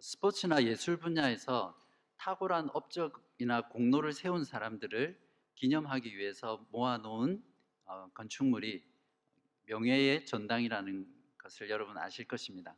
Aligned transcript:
스포츠나 0.00 0.62
예술 0.62 0.96
분야에서 0.96 1.76
탁월한 2.18 2.70
업적이나 2.72 3.68
공로를 3.68 4.12
세운 4.12 4.44
사람들을 4.44 5.18
기념하기 5.56 6.16
위해서 6.16 6.64
모아놓은 6.70 7.42
어, 7.84 8.08
건축물이 8.14 8.84
명예의 9.66 10.24
전당이라는 10.24 11.06
것을 11.38 11.68
여러분 11.70 11.98
아실 11.98 12.28
것입니다. 12.28 12.76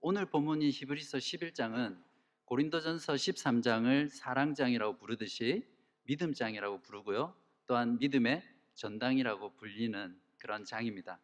오늘 0.00 0.24
본문인 0.24 0.70
히브리서 0.70 1.18
11장은 1.18 2.02
고린도전서 2.46 3.14
13장을 3.14 4.08
사랑장이라고 4.08 4.96
부르듯이 4.96 5.66
믿음장이라고 6.04 6.80
부르고요. 6.80 7.34
또한 7.66 7.98
믿음의 7.98 8.42
전당이라고 8.74 9.56
불리는 9.56 10.18
그런 10.38 10.64
장입니다. 10.64 11.20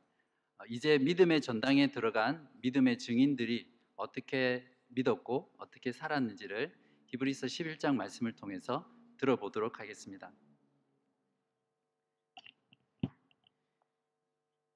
어, 0.59 0.65
이제 0.69 0.99
믿음의 0.99 1.41
전당에 1.41 1.91
들어간 1.91 2.51
믿음의 2.61 2.99
증인들이 2.99 3.67
어떻게 3.97 4.67
믿었고 4.91 5.53
어떻게 5.59 5.93
살았는지를 5.93 6.75
히브리서 7.07 7.47
11장 7.47 7.97
말씀을 7.97 8.37
통해서 8.37 8.89
들어보도록 9.19 9.81
하겠습니다. 9.81 10.33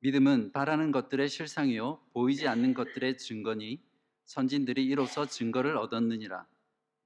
믿음은 0.01 0.53
바라는 0.53 0.93
것들의 0.93 1.29
실상이요 1.29 1.99
보이지 2.13 2.47
않는 2.47 2.75
것들의 2.75 3.17
증거니 3.17 3.83
선진들이 4.27 4.85
이로써 4.85 5.27
증거를 5.27 5.77
얻었느니라. 5.77 6.47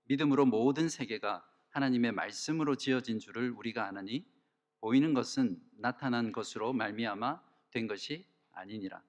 믿음으로 0.06 0.46
모든 0.46 0.88
세계가 0.88 1.48
하나님의 1.68 2.12
말씀으로 2.12 2.76
지어진 2.76 3.18
줄을 3.18 3.50
우리가 3.50 3.86
아나니 3.86 4.26
보이는 4.80 5.14
것은 5.14 5.60
나타난 5.76 6.32
것으로 6.32 6.72
말미암아 6.72 7.40
된 7.70 7.86
것이 7.86 8.26
아니니라. 8.52 9.02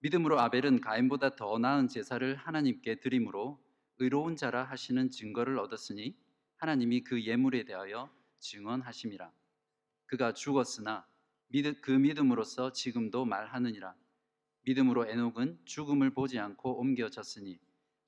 믿음으로 0.00 0.38
아벨은 0.40 0.80
가인보다 0.80 1.34
더 1.34 1.58
나은 1.58 1.88
제사를 1.88 2.36
하나님께 2.36 3.00
드림으로 3.00 3.60
의로운 3.98 4.36
자라 4.36 4.62
하시는 4.62 5.10
증거를 5.10 5.58
얻었으니 5.58 6.16
하나님이 6.56 7.02
그 7.02 7.24
예물에 7.24 7.64
대하여 7.64 8.08
증언하심이라. 8.38 9.32
그가 10.06 10.34
죽었으나 10.34 11.06
그 11.80 11.90
믿음으로써 11.90 12.72
지금도 12.72 13.24
말하느니라. 13.24 13.94
믿음으로 14.62 15.06
에녹은 15.08 15.58
죽음을 15.64 16.10
보지 16.10 16.38
않고 16.38 16.78
옮겨졌으니 16.78 17.58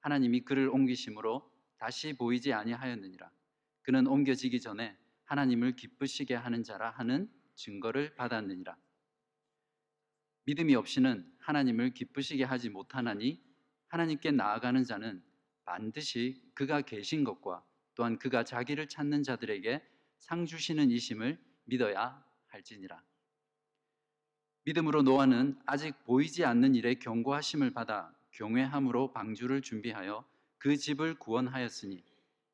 하나님이 0.01 0.43
그를 0.43 0.69
옮기심으로 0.69 1.51
다시 1.79 2.13
보이지 2.13 2.53
아니하였느니라. 2.53 3.31
그는 3.83 4.07
옮겨지기 4.07 4.61
전에 4.61 4.97
하나님을 5.25 5.75
기쁘시게 5.75 6.35
하는 6.35 6.63
자라 6.63 6.91
하는 6.91 7.31
증거를 7.55 8.15
받았느니라. 8.15 8.77
믿음이 10.45 10.75
없이는 10.75 11.31
하나님을 11.51 11.91
기쁘시게 11.91 12.45
하지 12.45 12.71
못하나니 12.71 13.43
하나님께 13.89 14.31
나아가는 14.31 14.85
자는 14.85 15.21
반드시 15.65 16.41
그가 16.55 16.81
계신 16.83 17.25
것과 17.25 17.65
또한 17.95 18.19
그가 18.19 18.45
자기를 18.45 18.89
찾는 18.89 19.25
자들에게 19.25 19.83
상 20.19 20.47
주시는 20.47 20.91
이심을 20.91 21.39
믿어야 21.65 22.25
할지니라. 22.47 23.03
믿음으로 24.65 25.03
노아는 25.03 25.59
아직 25.67 26.05
보이지 26.05 26.45
않는 26.45 26.77
일에 26.77 26.95
경고하심을 26.95 27.73
받아 27.73 28.15
경외함으로 28.33 29.13
방주를 29.13 29.63
준비하여 29.63 30.25
그 30.59 30.77
집을 30.77 31.19
구원하였으니 31.19 32.05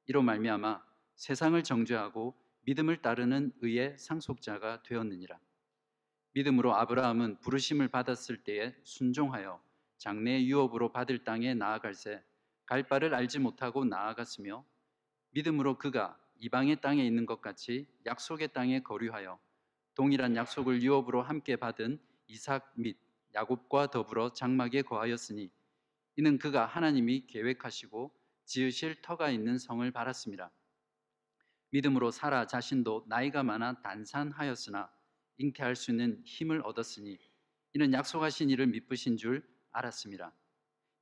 이로 0.07 0.23
말미암아 0.23 0.83
세상을 1.17 1.63
정죄하고 1.63 2.35
믿음을 2.63 3.03
따르는 3.03 3.53
의의 3.61 3.99
상속자가 3.99 4.83
되었느니라. 4.85 5.39
믿음으로 6.37 6.75
아브라함은 6.75 7.41
부르심을 7.41 7.89
받았을 7.89 8.37
때에 8.45 8.75
순종하여 8.83 9.59
장래의 9.97 10.47
유업으로 10.51 10.93
받을 10.93 11.25
땅에 11.25 11.55
나아갈새 11.55 12.23
갈 12.67 12.83
바를 12.83 13.15
알지 13.15 13.39
못하고 13.39 13.87
나아갔으며 13.87 14.63
믿음으로 15.31 15.79
그가 15.79 16.21
이방의 16.39 16.83
땅에 16.83 17.07
있는 17.07 17.25
것 17.25 17.41
같이 17.41 17.87
약속의 18.05 18.53
땅에 18.53 18.83
거류하여 18.83 19.39
동일한 19.95 20.37
약속을 20.37 20.83
유업으로 20.83 21.23
함께 21.23 21.57
받은 21.57 21.99
이삭 22.27 22.71
및 22.75 22.99
야곱과 23.35 23.87
더불어 23.91 24.35
장막에 24.35 24.83
거하였으니 24.83 25.51
이는 26.17 26.37
그가 26.37 26.67
하나님이 26.67 27.29
계획하시고 27.29 28.13
지으실 28.45 29.01
터가 29.01 29.31
있는 29.31 29.57
성을 29.57 29.91
바랐습니다. 29.91 30.51
믿음으로 31.71 32.11
사라 32.11 32.47
자신도 32.47 33.07
나이가 33.09 33.43
많아 33.43 33.81
단산하였으나 33.81 34.91
잉태할 35.39 35.77
수 35.77 35.91
있는 35.91 36.23
힘을 36.25 36.63
얻었으니 36.65 37.19
이는 37.75 37.93
약속하신 37.93 38.51
이를 38.51 38.67
믿으신 38.67 39.17
줄 39.17 39.47
알았습니다. 39.73 40.33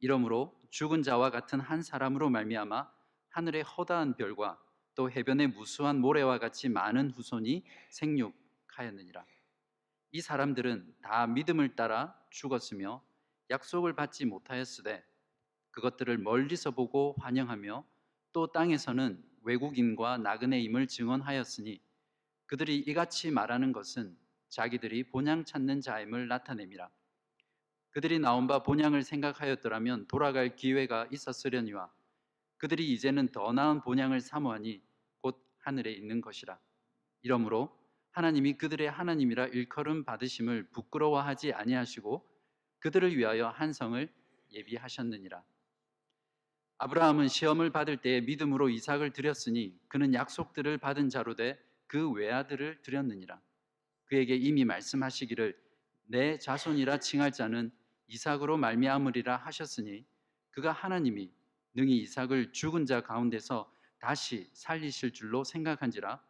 이러므로 0.00 0.60
죽은 0.70 1.02
자와 1.02 1.30
같은 1.30 1.60
한 1.60 1.82
사람으로 1.82 2.30
말미암아 2.30 2.90
하늘의 3.30 3.62
허다한 3.62 4.16
별과 4.16 4.60
또 4.94 5.10
해변의 5.10 5.48
무수한 5.48 6.00
모래와 6.00 6.38
같이 6.38 6.68
많은 6.68 7.10
후손이 7.10 7.64
생육하였느니라. 7.90 9.24
이 10.12 10.20
사람들은 10.20 10.94
다 11.02 11.26
믿음을 11.26 11.74
따라 11.74 12.16
죽었으며 12.30 13.02
약속을 13.50 13.94
받지 13.94 14.24
못하였으되 14.24 15.04
그것들을 15.72 16.18
멀리서 16.18 16.70
보고 16.70 17.16
환영하며 17.18 17.84
또 18.32 18.52
땅에서는 18.52 19.22
외국인과 19.42 20.18
나그네임을 20.18 20.86
증언하였으니 20.86 21.80
그들이 22.46 22.78
이같이 22.78 23.30
말하는 23.30 23.72
것은 23.72 24.16
자기들이 24.54 25.10
본향 25.10 25.44
찾는 25.44 25.80
자임을 25.80 26.28
나타냅니다. 26.28 26.90
그들이 27.90 28.20
나온 28.20 28.46
바 28.46 28.62
본향을 28.62 29.02
생각하였더라면 29.02 30.06
돌아갈 30.06 30.56
기회가 30.56 31.06
있었으려니와 31.10 31.92
그들이 32.56 32.92
이제는 32.92 33.28
더 33.32 33.52
나은 33.52 33.82
본향을 33.82 34.20
사모하니 34.20 34.80
곧 35.20 35.44
하늘에 35.58 35.92
있는 35.92 36.20
것이라. 36.20 36.58
이러므로 37.22 37.76
하나님이 38.12 38.54
그들의 38.54 38.88
하나님이라 38.88 39.46
일컬음 39.48 40.04
받으심을 40.04 40.70
부끄러워하지 40.70 41.52
아니하시고 41.52 42.24
그들을 42.78 43.16
위하여 43.16 43.48
한 43.48 43.72
성을 43.72 44.08
예비하셨느니라. 44.52 45.44
아브라함은 46.78 47.28
시험을 47.28 47.70
받을 47.70 47.96
때에 47.96 48.20
믿음으로 48.20 48.68
이삭을 48.68 49.12
드렸으니 49.12 49.76
그는 49.88 50.14
약속들을 50.14 50.78
받은 50.78 51.08
자로 51.08 51.34
돼 51.34 51.58
그 51.86 52.10
외아들을 52.10 52.82
드렸느니라. 52.82 53.40
그에게 54.14 54.36
이미 54.36 54.64
말씀하시기를 54.64 55.58
내 56.06 56.38
자손이라 56.38 56.98
칭할 56.98 57.32
자는 57.32 57.72
이삭으로 58.06 58.56
말미암으리라 58.58 59.38
하셨으니 59.38 60.06
그가 60.52 60.70
하나님이 60.70 61.32
능히 61.74 61.96
이삭을 61.98 62.52
죽은 62.52 62.86
자 62.86 63.00
가운데서 63.00 63.68
다시 63.98 64.48
살리실 64.52 65.14
줄로 65.14 65.42
생각한지라 65.42 66.22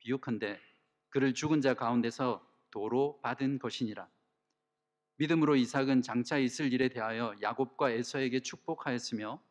비유컨대 0.00 0.60
그를 1.08 1.32
죽은 1.32 1.62
자 1.62 1.72
가운데서 1.72 2.46
도로 2.70 3.18
받은 3.22 3.58
것이니라. 3.58 4.06
믿음으로 5.16 5.56
이삭은 5.56 6.02
장차 6.02 6.36
있을 6.36 6.74
일에 6.74 6.90
대하여 6.90 7.34
야곱과 7.40 7.90
에서에게 7.90 8.40
축복하였으며 8.40 9.42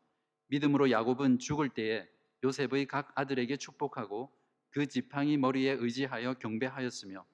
믿음으로 0.49 0.91
야곱은 0.91 1.39
죽을 1.39 1.69
때에 1.69 2.07
요셉의 2.43 2.85
각 2.85 3.11
아들에게 3.15 3.57
축복하고 3.57 4.31
그 4.69 4.85
지팡이 4.85 5.37
머리에 5.37 5.71
의지하여 5.71 6.35
경배하였으며 6.35 7.25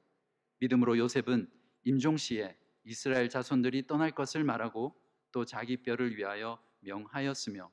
믿음으로 0.60 0.98
요셉은 0.98 1.50
임종시에 1.84 2.58
이스라엘 2.84 3.30
자손들이 3.30 3.88
떠날 3.88 4.12
것을 4.12 4.44
말하고 4.44 4.96
또 5.32 5.46
자기 5.46 5.78
뼈를 5.78 6.18
위하여 6.18 6.62
명하였으며 6.82 7.72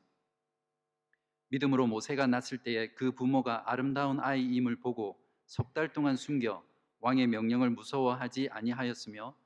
믿음으로 1.49 1.87
모세가 1.87 2.27
낳았을 2.27 2.59
때에 2.59 2.89
그 2.95 3.13
부모가 3.13 3.71
아름다운 3.71 4.21
아이임을 4.21 4.77
보고 4.77 5.19
석 5.47 5.73
달 5.75 5.93
동안 5.93 6.17
숨겨 6.17 6.65
왕의 7.01 7.29
명령을 7.29 7.71
무서워하지 7.71 8.49
아니하였으며 8.51 9.37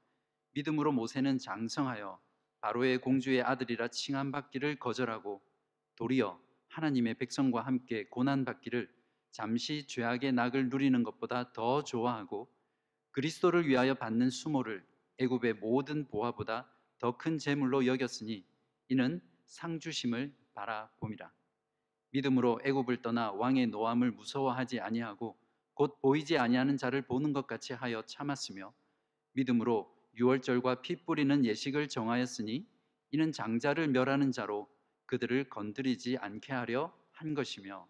믿음으로 0.52 0.92
모세는 0.92 1.38
장성하여 1.38 2.20
바로의 2.60 2.98
공주의 3.00 3.42
아들이라 3.42 3.88
칭함받기를 3.88 4.78
거절하고 4.78 5.42
도리어 5.96 6.40
하나님의 6.68 7.14
백성과 7.14 7.62
함께 7.62 8.06
고난 8.08 8.44
받기를 8.44 8.88
잠시 9.30 9.86
죄악의 9.86 10.32
낙을 10.32 10.68
누리는 10.70 11.02
것보다 11.02 11.52
더 11.52 11.84
좋아하고 11.84 12.50
그리스도를 13.12 13.66
위하여 13.68 13.94
받는 13.94 14.30
수모를 14.30 14.86
애굽의 15.18 15.54
모든 15.54 16.06
보화보다 16.06 16.70
더 16.98 17.16
큰 17.16 17.38
재물로 17.38 17.86
여겼으니 17.86 18.44
이는 18.88 19.20
상주심을 19.46 20.34
바라봄이라. 20.54 21.32
믿음으로 22.12 22.60
애굽을 22.64 23.02
떠나 23.02 23.32
왕의 23.32 23.68
노함을 23.68 24.12
무서워하지 24.12 24.80
아니하고 24.80 25.36
곧 25.74 26.00
보이지 26.00 26.38
아니하는 26.38 26.76
자를 26.76 27.02
보는 27.02 27.32
것 27.32 27.46
같이 27.46 27.72
하여 27.72 28.02
참았으며 28.02 28.72
믿음으로 29.32 29.94
유월절과 30.16 30.82
피 30.82 30.96
뿌리는 30.96 31.44
예식을 31.44 31.88
정하였으니 31.88 32.66
이는 33.12 33.32
장자를 33.32 33.88
멸하는 33.88 34.32
자로 34.32 34.68
그들을 35.06 35.48
건드리지 35.48 36.18
않게 36.18 36.52
하려 36.52 36.92
한 37.12 37.34
것이며 37.34 37.88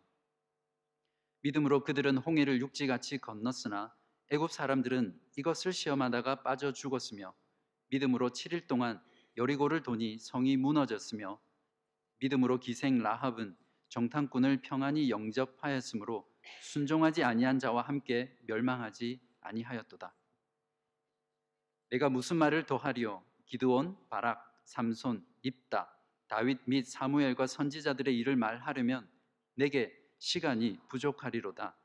믿음으로 1.42 1.84
그들은 1.84 2.18
홍해를 2.18 2.60
육지같이 2.60 3.18
건넜으나 3.18 3.92
애굽 4.32 4.52
사람들은 4.52 5.20
이것을 5.36 5.72
시험하다가 5.72 6.42
빠져 6.42 6.72
죽었으며 6.72 7.34
믿음으로 7.88 8.30
7일 8.30 8.68
동안 8.68 9.02
여리고를 9.36 9.82
도니 9.82 10.18
성이 10.18 10.56
무너졌으며 10.56 11.40
믿음으로 12.18 12.60
기생 12.60 13.02
라합은 13.02 13.56
정탐꾼을 13.88 14.62
평안히 14.62 15.10
영접하였으므로 15.10 16.30
순종하지 16.62 17.24
아니한 17.24 17.58
자와 17.58 17.82
함께 17.82 18.32
멸망하지 18.46 19.20
아니하였도다. 19.40 20.14
내가 21.90 22.08
무슨 22.08 22.36
말을 22.36 22.66
더하리요? 22.66 23.24
기드온, 23.46 23.96
바락, 24.08 24.62
삼손, 24.62 25.26
입다, 25.42 25.92
다윗 26.28 26.60
및 26.66 26.84
사무엘과 26.84 27.48
선지자들의 27.48 28.16
일을 28.16 28.36
말하려면 28.36 29.10
내게 29.54 29.92
시간이 30.18 30.78
부족하리로다. 30.88 31.79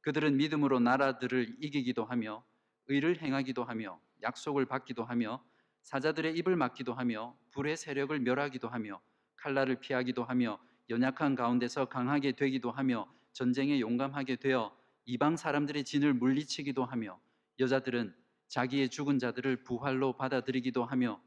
그들은 0.00 0.36
믿음으로 0.36 0.80
나라들을 0.80 1.56
이기기도 1.60 2.04
하며 2.04 2.44
의를 2.86 3.20
행하기도 3.20 3.64
하며 3.64 4.00
약속을 4.22 4.66
받기도 4.66 5.04
하며 5.04 5.42
사자들의 5.82 6.36
입을 6.38 6.56
막기도 6.56 6.94
하며 6.94 7.36
불의 7.50 7.76
세력을 7.76 8.18
멸하기도 8.18 8.68
하며 8.68 9.00
칼날을 9.36 9.80
피하기도 9.80 10.24
하며 10.24 10.58
연약한 10.90 11.34
가운데서 11.34 11.86
강하게 11.86 12.32
되기도 12.32 12.70
하며 12.70 13.08
전쟁에 13.32 13.80
용감하게 13.80 14.36
되어 14.36 14.76
이방 15.04 15.36
사람들의 15.36 15.84
진을 15.84 16.14
물리치기도 16.14 16.84
하며 16.84 17.20
여자들은 17.60 18.14
자기의 18.48 18.88
죽은 18.88 19.18
자들을 19.18 19.62
부활로 19.62 20.14
받아들이기도 20.14 20.84
하며 20.84 21.20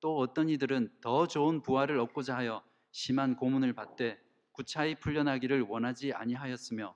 또 0.00 0.18
어떤 0.18 0.48
이들은 0.48 0.90
더 1.00 1.26
좋은 1.26 1.60
부활을 1.60 1.98
얻고자 1.98 2.36
하여 2.36 2.62
심한 2.90 3.36
고문을 3.36 3.72
받되 3.72 4.18
구차히 4.52 4.94
풀려나기를 4.94 5.62
원하지 5.62 6.12
아니하였으며 6.12 6.94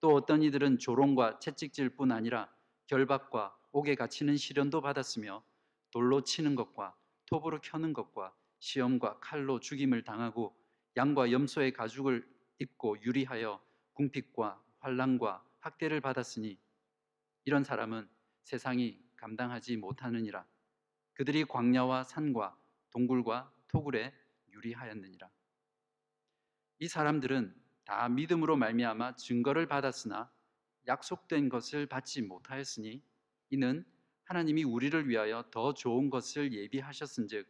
또 0.00 0.14
어떤 0.14 0.42
이들은 0.42 0.78
조롱과 0.78 1.38
채찍질 1.38 1.96
뿐 1.96 2.12
아니라 2.12 2.52
결박과 2.86 3.56
옥에 3.72 3.94
갇히는 3.94 4.36
시련도 4.36 4.80
받았으며 4.80 5.42
돌로 5.90 6.22
치는 6.22 6.54
것과 6.54 6.96
톱으로 7.26 7.60
켜는 7.60 7.92
것과 7.92 8.34
시험과 8.58 9.18
칼로 9.20 9.60
죽임을 9.60 10.04
당하고 10.04 10.56
양과 10.96 11.32
염소의 11.32 11.72
가죽을 11.72 12.26
입고 12.58 13.02
유리하여 13.02 13.60
궁핍과 13.94 14.62
환란과 14.78 15.44
학대를 15.60 16.00
받았으니 16.00 16.58
이런 17.44 17.64
사람은 17.64 18.08
세상이 18.44 18.98
감당하지 19.16 19.76
못하느니라. 19.76 20.46
그들이 21.14 21.44
광야와 21.44 22.04
산과 22.04 22.58
동굴과 22.90 23.52
토굴에 23.68 24.12
유리하였느니라. 24.52 25.30
이 26.78 26.88
사람들은 26.88 27.54
다 27.86 28.08
믿음으로 28.08 28.56
말미암아 28.56 29.14
증거를 29.14 29.68
받았으나 29.68 30.30
약속된 30.88 31.48
것을 31.48 31.86
받지 31.86 32.20
못하였으니 32.20 33.00
이는 33.50 33.84
하나님이 34.24 34.64
우리를 34.64 35.08
위하여 35.08 35.48
더 35.52 35.72
좋은 35.72 36.10
것을 36.10 36.52
예비하셨은즉 36.52 37.46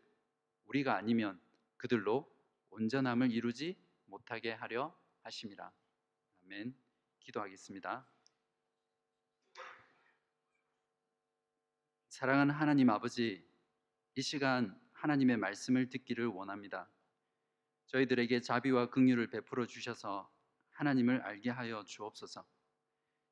우리가 0.67 0.94
아니면 0.94 1.41
그들로 1.79 2.31
온전함을 2.69 3.31
이루지 3.33 3.79
못하게 4.05 4.53
하려 4.53 4.94
하심이라. 5.23 5.73
아멘. 6.44 6.77
기도하겠습니다. 7.21 8.06
사랑하는 12.11 12.55
하나님 12.55 12.91
아버지, 12.91 13.43
이 14.15 14.23
시간 14.23 14.79
하나님의 14.93 15.38
말씀을 15.38 15.88
듣기를 15.88 16.27
원합니다. 16.27 16.91
저희들에게 17.87 18.41
자비와 18.41 18.91
긍휼을 18.91 19.29
베풀어 19.31 19.67
주셔서 19.67 20.31
하나님을 20.71 21.23
알게 21.23 21.50
하여 21.50 21.85
주옵소서. 21.85 22.47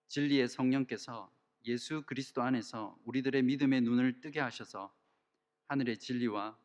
진리의 0.09 0.49
성령께서 0.49 1.33
예수 1.67 2.03
그리스도 2.07 2.43
안에서 2.43 2.99
우리들의 3.05 3.43
믿음의 3.43 3.83
눈을 3.83 4.21
뜨게 4.21 4.41
하셔서 4.41 4.95
하늘의 5.67 5.99
진리와 5.99 6.59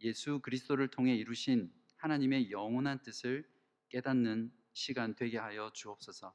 예수 0.00 0.40
그리스도를 0.40 0.88
통해 0.88 1.14
이루신 1.14 1.72
하나님의 1.96 2.50
영원한 2.50 3.02
뜻을 3.02 3.48
깨닫는 3.88 4.52
시간 4.72 5.14
되게 5.14 5.38
하여 5.38 5.70
주옵소서. 5.72 6.34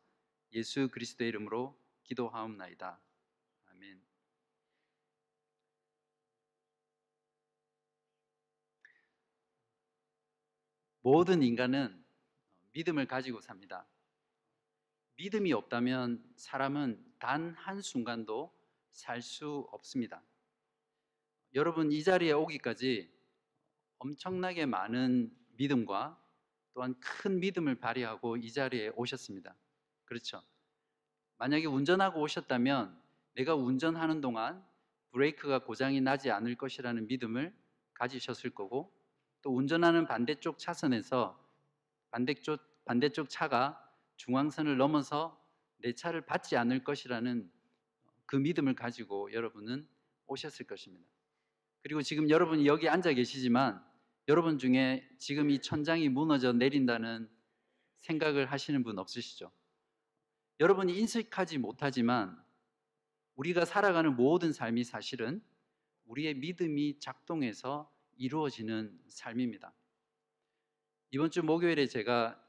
예수 0.53 0.89
그리스도의 0.89 1.29
이름으로 1.29 1.79
기도하옵나이다. 2.03 2.99
아멘. 3.65 4.10
모든 11.01 11.41
인간은 11.41 12.03
믿음을 12.73 13.07
가지고 13.07 13.41
삽니다. 13.41 13.85
믿음이 15.17 15.53
없다면 15.53 16.23
사람은 16.35 17.03
단 17.19 17.53
한순간도 17.55 18.53
살 18.91 19.21
수 19.21 19.67
없습니다. 19.71 20.21
여러분 21.53 21.91
이 21.91 22.03
자리에 22.03 22.31
오기까지 22.33 23.11
엄청나게 23.99 24.65
많은 24.65 25.35
믿음과 25.57 26.19
또한 26.73 26.99
큰 26.99 27.39
믿음을 27.39 27.75
발휘하고 27.75 28.37
이 28.37 28.51
자리에 28.51 28.89
오셨습니다. 28.95 29.55
그렇죠? 30.05 30.41
만약에 31.37 31.65
운전하고 31.65 32.21
오셨다면 32.21 32.99
내가 33.35 33.55
운전하는 33.55 34.21
동안 34.21 34.65
브레이크가 35.11 35.59
고장이 35.59 36.01
나지 36.01 36.31
않을 36.31 36.55
것이라는 36.55 37.07
믿음을 37.07 37.53
가지셨을 37.93 38.51
거고 38.51 38.93
또 39.41 39.55
운전하는 39.55 40.05
반대쪽 40.05 40.59
차선에서 40.59 41.39
반대쪽 42.11 42.59
반대쪽 42.85 43.29
차가 43.29 43.79
중앙선을 44.17 44.77
넘어서 44.77 45.39
내 45.77 45.93
차를 45.93 46.21
받지 46.21 46.57
않을 46.57 46.83
것이라는 46.83 47.51
그 48.25 48.35
믿음을 48.35 48.75
가지고 48.75 49.31
여러분은 49.33 49.87
오셨을 50.27 50.67
것입니다. 50.67 51.07
그리고 51.81 52.01
지금 52.01 52.29
여러분이 52.29 52.67
여기 52.67 52.87
앉아 52.87 53.13
계시지만 53.13 53.83
여러분 54.27 54.59
중에 54.59 55.07
지금 55.17 55.49
이 55.49 55.59
천장이 55.59 56.09
무너져 56.09 56.53
내린다는 56.53 57.29
생각을 58.01 58.45
하시는 58.45 58.83
분 58.83 58.99
없으시죠? 58.99 59.51
여러분이 60.59 60.97
인식하지 60.97 61.57
못하지만 61.57 62.39
우리가 63.35 63.65
살아가는 63.65 64.15
모든 64.15 64.53
삶이 64.53 64.83
사실은 64.83 65.41
우리의 66.05 66.35
믿음이 66.35 66.99
작동해서 66.99 67.91
이루어지는 68.17 68.99
삶입니다. 69.07 69.73
이번 71.11 71.29
주 71.31 71.43
목요일에 71.43 71.87
제가 71.87 72.41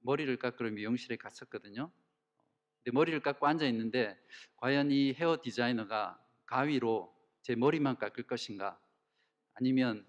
머리를 0.00 0.34
깎으러 0.38 0.70
미용실에 0.70 1.16
갔었거든요. 1.16 1.90
근데 2.82 2.94
머리를 2.94 3.20
깎고 3.20 3.46
앉아 3.46 3.66
있는데 3.66 4.18
과연 4.56 4.90
이 4.90 5.12
헤어 5.12 5.38
디자이너가 5.42 6.22
가위로 6.46 7.14
제 7.42 7.54
머리만 7.54 7.98
깎을 7.98 8.24
것인가? 8.24 8.80
아니면 9.54 10.06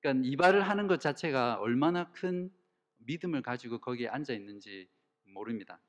그러니까 0.00 0.28
이발을 0.28 0.68
하는 0.68 0.86
것 0.86 1.00
자체가 1.00 1.58
얼마나 1.60 2.10
큰 2.12 2.52
믿음을 2.98 3.42
가지고 3.42 3.78
거기에 3.78 4.08
앉아 4.08 4.32
있는지 4.32 4.88
모릅니다. 5.24 5.80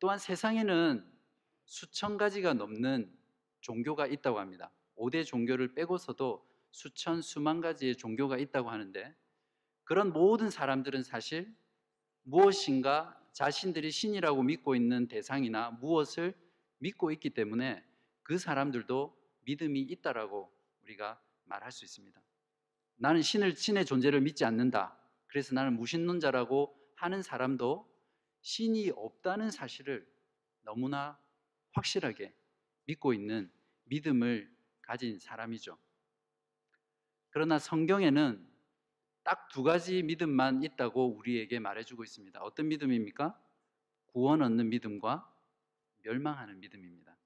또한 0.00 0.18
세상에는 0.18 1.04
수천 1.64 2.16
가지가 2.16 2.54
넘는 2.54 3.12
종교가 3.60 4.06
있다고 4.06 4.38
합니다. 4.38 4.70
5대 4.98 5.24
종교를 5.24 5.74
빼고서도 5.74 6.46
수천 6.70 7.22
수만 7.22 7.60
가지의 7.60 7.96
종교가 7.96 8.38
있다고 8.38 8.70
하는데 8.70 9.14
그런 9.84 10.12
모든 10.12 10.50
사람들은 10.50 11.02
사실 11.02 11.54
무엇인가 12.22 13.18
자신들이 13.32 13.90
신이라고 13.90 14.42
믿고 14.42 14.74
있는 14.74 15.08
대상이나 15.08 15.70
무엇을 15.70 16.34
믿고 16.78 17.10
있기 17.12 17.30
때문에 17.30 17.82
그 18.22 18.38
사람들도 18.38 19.16
믿음이 19.44 19.80
있다라고 19.80 20.52
우리가 20.82 21.20
말할 21.44 21.72
수 21.72 21.84
있습니다. 21.84 22.20
나는 22.96 23.22
신을 23.22 23.56
신의 23.56 23.86
존재를 23.86 24.20
믿지 24.20 24.44
않는다. 24.44 24.98
그래서 25.28 25.54
나는 25.54 25.74
무신론자라고 25.76 26.74
하는 26.96 27.22
사람도 27.22 27.88
신이 28.40 28.90
없다는 28.94 29.50
사실을 29.50 30.06
너무나 30.62 31.18
확실하게 31.72 32.34
믿고 32.84 33.14
있는 33.14 33.50
믿음을 33.84 34.57
가진 34.88 35.18
사람이죠. 35.18 35.76
그러나 37.30 37.58
성경에는 37.58 38.46
딱 39.22 39.48
두 39.50 39.62
가지 39.62 40.02
믿음만 40.02 40.62
있다고 40.62 41.16
우리에게 41.16 41.58
말해주고 41.58 42.02
있습니다. 42.04 42.40
어떤 42.40 42.68
믿음입니까? 42.68 43.38
구원 44.06 44.40
얻는 44.40 44.70
믿음과 44.70 45.30
멸망하는 46.02 46.60
믿음입니다. 46.60 47.16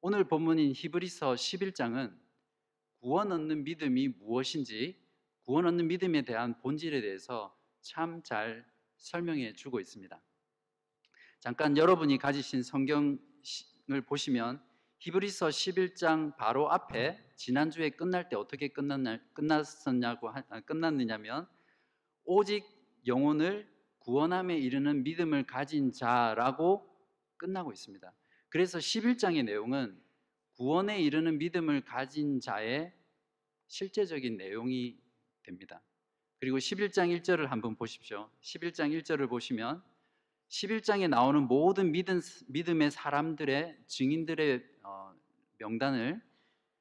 오늘 0.00 0.24
본문인 0.24 0.72
히브리서 0.74 1.34
11장은 1.34 2.16
구원 3.00 3.32
얻는 3.32 3.64
믿음이 3.64 4.08
무엇인지 4.08 5.00
구원 5.44 5.66
얻는 5.66 5.88
믿음에 5.88 6.22
대한 6.22 6.56
본질에 6.60 7.00
대해서 7.00 7.56
참 7.80 8.22
잘 8.22 8.64
설명해 8.98 9.54
주고 9.54 9.80
있습니다. 9.80 10.20
잠깐 11.40 11.76
여러분이 11.76 12.18
가지신 12.18 12.62
성경을 12.62 13.18
보시면 14.06 14.62
히브리서 14.98 15.48
11장 15.48 16.36
바로 16.36 16.70
앞에 16.70 17.18
지난주에 17.36 17.90
끝날 17.90 18.28
때 18.28 18.36
어떻게 18.36 18.68
끝났나, 18.68 19.20
끝났었냐고 19.34 20.30
아, 20.30 20.60
끝났느냐면 20.60 21.46
오직 22.24 22.64
영혼을 23.06 23.70
구원함에 24.00 24.56
이르는 24.56 25.02
믿음을 25.02 25.46
가진 25.46 25.92
자라고 25.92 26.88
끝나고 27.36 27.72
있습니다. 27.72 28.12
그래서 28.48 28.78
11장의 28.78 29.44
내용은 29.44 30.00
구원에 30.54 31.00
이르는 31.02 31.38
믿음을 31.38 31.84
가진 31.84 32.40
자의 32.40 32.92
실제적인 33.66 34.36
내용이 34.36 34.98
됩니다. 35.42 35.82
그리고 36.38 36.58
11장 36.58 37.14
1절을 37.20 37.46
한번 37.48 37.76
보십시오. 37.76 38.30
11장 38.40 38.98
1절을 38.98 39.28
보시면 39.28 39.82
11장에 40.48 41.08
나오는 41.08 41.42
모든 41.42 41.92
믿음, 41.92 42.20
믿음의 42.48 42.90
사람들의 42.90 43.76
증인들의 43.86 44.56
어, 44.56 44.75
명단을 45.58 46.20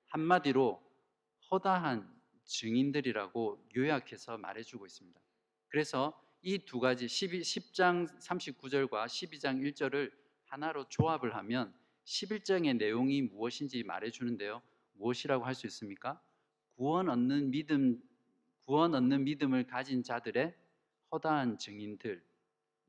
한마디로 0.07 0.81
허다한 1.51 2.13
증인들이라고 2.45 3.69
요약해서 3.75 4.37
말해주고 4.37 4.85
있습니다. 4.85 5.19
그래서 5.69 6.19
이 6.41 6.59
두 6.59 6.79
가지 6.79 7.07
12, 7.07 7.41
10장 7.41 8.07
39절과 8.19 9.05
12장 9.07 9.61
1절을 9.61 10.11
하나로 10.45 10.87
조합을 10.89 11.35
하면 11.37 11.73
11장의 12.05 12.77
내용이 12.77 13.23
무엇인지 13.23 13.83
말해주는데요. 13.83 14.61
무엇이라고 14.93 15.43
할 15.43 15.55
수 15.55 15.65
있습니까? 15.67 16.21
구원 16.75 17.09
얻는 17.09 17.49
믿음, 17.49 17.99
구원 18.65 18.93
얻는 18.93 19.23
믿음을 19.23 19.65
가진 19.65 20.03
자들의 20.03 20.53
허다한 21.11 21.57
증인들 21.57 22.23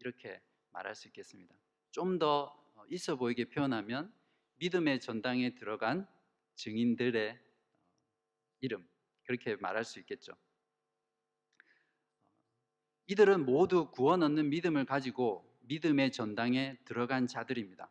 이렇게 0.01 0.41
말할 0.73 0.95
수 0.95 1.09
있겠습니다. 1.09 1.55
좀 1.93 2.19
더 2.19 2.55
있어 2.91 3.17
보이게 3.17 3.47
표현하면 3.47 4.13
믿음의 4.57 5.01
전당에 5.01 5.55
들어간 5.55 6.07
증인들의 6.55 7.31
어, 7.33 7.39
이름 8.61 8.89
그렇게 9.25 9.57
말할 9.57 9.85
수 9.85 9.99
있겠죠. 10.01 10.33
이들은 13.09 13.45
모두 13.45 13.91
구원 13.91 14.23
얻는 14.23 14.51
믿음을 14.51 14.85
가지고 14.85 15.45
믿음의 15.63 16.13
전당에 16.13 16.77
들어간 16.85 17.27
자들입니다. 17.27 17.91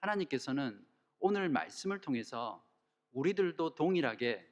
하나님께서는 0.00 0.84
오늘 1.18 1.48
말씀을 1.48 2.00
통해서 2.00 2.64
우리들도 3.12 3.74
동일하게 3.74 4.46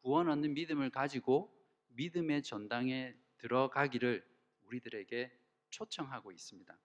구원 0.00 0.28
얻는 0.28 0.54
믿음을 0.54 0.90
가지고 0.90 1.56
믿음의 1.88 2.42
전당에 2.42 3.14
들어가기를 3.38 4.26
우리들에게 4.62 5.38
초청하고 5.70 6.32
있습니다. 6.32 6.76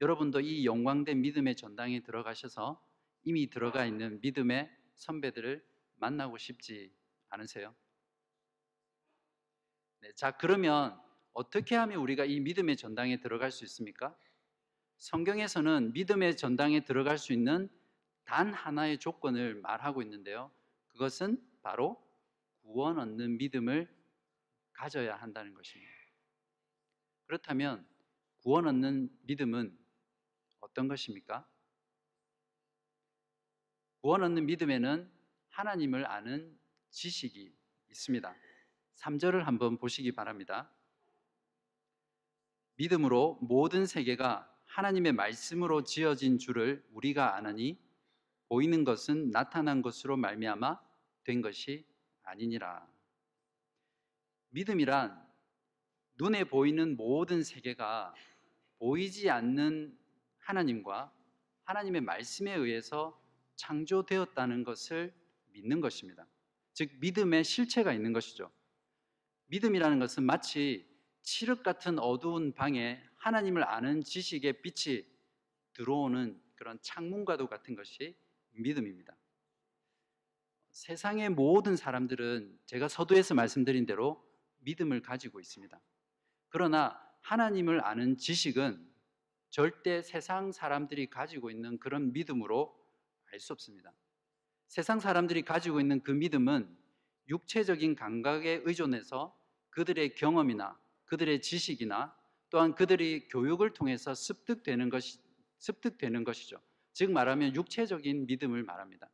여러분도 0.00 0.40
이 0.40 0.64
영광된 0.66 1.20
믿음의 1.20 1.56
전당에 1.56 2.00
들어가셔서 2.02 2.82
이미 3.24 3.48
들어가 3.48 3.86
있는 3.86 4.20
믿음의 4.20 4.70
선배들을 4.94 5.64
만나고 5.96 6.38
싶지 6.38 6.92
않으세요? 7.28 7.74
네, 10.00 10.12
자, 10.12 10.36
그러면 10.36 11.00
어떻게 11.32 11.74
하면 11.74 11.98
우리가 11.98 12.24
이 12.24 12.40
믿음의 12.40 12.76
전당에 12.76 13.20
들어갈 13.20 13.50
수 13.50 13.64
있습니까? 13.64 14.16
성경에서는 14.98 15.92
믿음의 15.92 16.36
전당에 16.36 16.84
들어갈 16.84 17.18
수 17.18 17.32
있는 17.32 17.68
단 18.24 18.52
하나의 18.52 18.98
조건을 18.98 19.56
말하고 19.56 20.02
있는데요. 20.02 20.50
그것은 20.88 21.42
바로 21.62 22.02
구원 22.62 22.98
얻는 22.98 23.38
믿음을 23.38 23.88
가져야 24.72 25.16
한다는 25.16 25.54
것입니다. 25.54 25.92
그렇다면 27.26 27.86
구원 28.38 28.66
얻는 28.66 29.10
믿음은 29.22 29.76
어떤 30.66 30.88
것입니까? 30.88 31.46
구원 34.00 34.22
얻는 34.22 34.46
믿음에는 34.46 35.10
하나님을 35.48 36.06
아는 36.06 36.58
지식이 36.90 37.56
있습니다. 37.90 38.36
3절을 38.96 39.42
한번 39.42 39.78
보시기 39.78 40.12
바랍니다. 40.12 40.70
믿음으로 42.76 43.38
모든 43.40 43.86
세계가 43.86 44.52
하나님의 44.66 45.12
말씀으로 45.12 45.84
지어진 45.84 46.38
줄을 46.38 46.84
우리가 46.92 47.36
아느니 47.36 47.78
보이는 48.48 48.84
것은 48.84 49.30
나타난 49.30 49.82
것으로 49.82 50.16
말미암아 50.16 50.80
된 51.24 51.40
것이 51.40 51.86
아니니라. 52.22 52.86
믿음이란 54.50 55.26
눈에 56.18 56.44
보이는 56.44 56.96
모든 56.96 57.42
세계가 57.42 58.14
보이지 58.78 59.30
않는 59.30 59.98
하나님과 60.46 61.12
하나님의 61.64 62.02
말씀에 62.02 62.54
의해서 62.54 63.20
창조되었다는 63.56 64.62
것을 64.62 65.12
믿는 65.52 65.80
것입니다. 65.80 66.26
즉 66.72 66.90
믿음의 67.00 67.42
실체가 67.42 67.92
있는 67.92 68.12
것이죠. 68.12 68.50
믿음이라는 69.46 69.98
것은 69.98 70.22
마치 70.22 70.86
칠흑 71.22 71.62
같은 71.62 71.98
어두운 71.98 72.52
방에 72.52 73.02
하나님을 73.16 73.64
아는 73.64 74.02
지식의 74.02 74.62
빛이 74.62 75.04
들어오는 75.72 76.40
그런 76.54 76.78
창문과도 76.80 77.48
같은 77.48 77.74
것이 77.74 78.16
믿음입니다. 78.52 79.16
세상의 80.70 81.30
모든 81.30 81.74
사람들은 81.74 82.58
제가 82.66 82.88
서두에서 82.88 83.34
말씀드린 83.34 83.86
대로 83.86 84.24
믿음을 84.58 85.02
가지고 85.02 85.40
있습니다. 85.40 85.80
그러나 86.48 87.00
하나님을 87.22 87.84
아는 87.84 88.16
지식은 88.16 88.95
절대 89.50 90.02
세상 90.02 90.52
사람들이 90.52 91.08
가지고 91.08 91.50
있는 91.50 91.78
그런 91.78 92.12
믿음으로 92.12 92.76
알 93.32 93.40
수 93.40 93.52
없습니다. 93.52 93.92
세상 94.66 94.98
사람들이 95.00 95.42
가지고 95.42 95.80
있는 95.80 96.02
그 96.02 96.10
믿음은 96.10 96.74
육체적인 97.28 97.96
감각에 97.96 98.62
의존해서 98.64 99.36
그들의 99.70 100.14
경험이나 100.14 100.78
그들의 101.06 101.42
지식이나 101.42 102.16
또한 102.50 102.74
그들이 102.74 103.28
교육을 103.28 103.74
통해서 103.74 104.14
습득되는 104.14 104.88
것이 104.88 105.18
습득되는 105.58 106.24
것이죠. 106.24 106.60
즉 106.92 107.10
말하면 107.10 107.54
육체적인 107.54 108.26
믿음을 108.26 108.62
말합니다. 108.62 109.10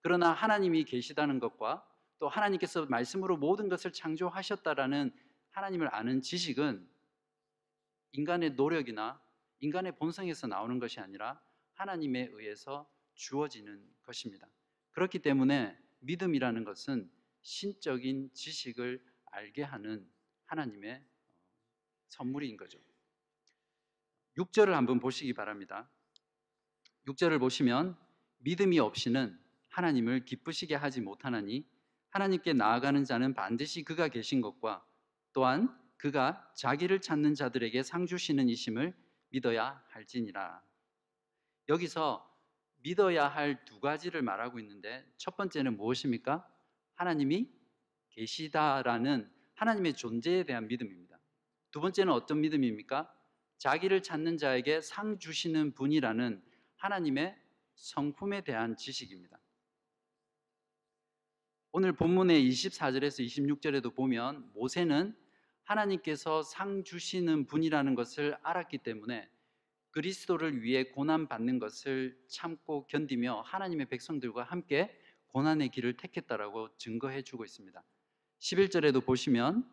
그러나 0.00 0.32
하나님이 0.32 0.84
계시다는 0.84 1.38
것과 1.40 1.86
또 2.18 2.28
하나님께서 2.28 2.86
말씀으로 2.86 3.36
모든 3.36 3.68
것을 3.68 3.92
창조하셨다라는 3.92 5.12
하나님을 5.50 5.94
아는 5.94 6.22
지식은 6.22 6.88
인간의 8.12 8.52
노력이나 8.52 9.20
인간의 9.60 9.96
본성에서 9.96 10.46
나오는 10.46 10.78
것이 10.78 11.00
아니라 11.00 11.40
하나님에 11.74 12.28
의해서 12.32 12.90
주어지는 13.14 13.82
것입니다. 14.02 14.46
그렇기 14.92 15.18
때문에 15.20 15.78
믿음이라는 16.00 16.64
것은 16.64 17.10
신적인 17.42 18.30
지식을 18.32 19.04
알게 19.26 19.62
하는 19.62 20.08
하나님의 20.46 21.04
선물인 22.08 22.56
거죠. 22.56 22.78
6절을 24.36 24.70
한번 24.70 25.00
보시기 25.00 25.32
바랍니다. 25.32 25.90
6절을 27.06 27.40
보시면 27.40 27.96
믿음이 28.38 28.78
없이는 28.78 29.38
하나님을 29.68 30.24
기쁘시게 30.24 30.74
하지 30.74 31.00
못하나니 31.00 31.66
하나님께 32.10 32.52
나아가는 32.52 33.04
자는 33.04 33.34
반드시 33.34 33.82
그가 33.82 34.08
계신 34.08 34.40
것과 34.40 34.84
또한 35.32 35.76
그가 35.96 36.52
자기를 36.56 37.00
찾는 37.00 37.34
자들에게 37.34 37.82
상 37.82 38.06
주시는 38.06 38.48
이심을 38.48 38.94
믿어야 39.30 39.82
할지니라. 39.88 40.62
여기서 41.68 42.32
믿어야 42.82 43.28
할 43.28 43.64
두 43.64 43.80
가지를 43.80 44.22
말하고 44.22 44.58
있는데 44.60 45.04
첫 45.16 45.36
번째는 45.36 45.76
무엇입니까? 45.76 46.48
하나님이 46.94 47.50
계시다라는 48.10 49.30
하나님의 49.54 49.94
존재에 49.94 50.44
대한 50.44 50.68
믿음입니다. 50.68 51.18
두 51.70 51.80
번째는 51.80 52.12
어떤 52.12 52.40
믿음입니까? 52.40 53.12
자기를 53.58 54.02
찾는 54.02 54.38
자에게 54.38 54.80
상 54.80 55.18
주시는 55.18 55.74
분이라는 55.74 56.42
하나님의 56.76 57.36
성품에 57.74 58.42
대한 58.42 58.76
지식입니다. 58.76 59.38
오늘 61.72 61.92
본문의 61.92 62.48
24절에서 62.48 63.24
26절에도 63.26 63.94
보면 63.94 64.50
모세는 64.54 65.16
하나님께서 65.66 66.42
상 66.42 66.84
주시는 66.84 67.46
분이라는 67.46 67.94
것을 67.94 68.36
알았기 68.42 68.78
때문에 68.78 69.28
그리스도를 69.90 70.62
위해 70.62 70.84
고난 70.84 71.26
받는 71.26 71.58
것을 71.58 72.16
참고 72.28 72.86
견디며 72.86 73.40
하나님의 73.42 73.86
백성들과 73.86 74.44
함께 74.44 74.96
고난의 75.28 75.70
길을 75.70 75.96
택했다라고 75.96 76.76
증거해 76.76 77.22
주고 77.22 77.44
있습니다. 77.44 77.82
11절에도 78.38 79.04
보시면 79.04 79.68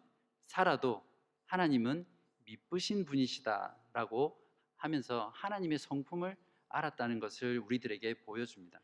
살아도 0.47 1.03
하나님은 1.45 2.05
미쁘신 2.45 3.05
분이시다라고 3.05 4.41
하면서 4.77 5.31
하나님의 5.35 5.77
성품을 5.77 6.35
알았다는 6.69 7.19
것을 7.19 7.59
우리들에게 7.59 8.23
보여줍니다. 8.23 8.81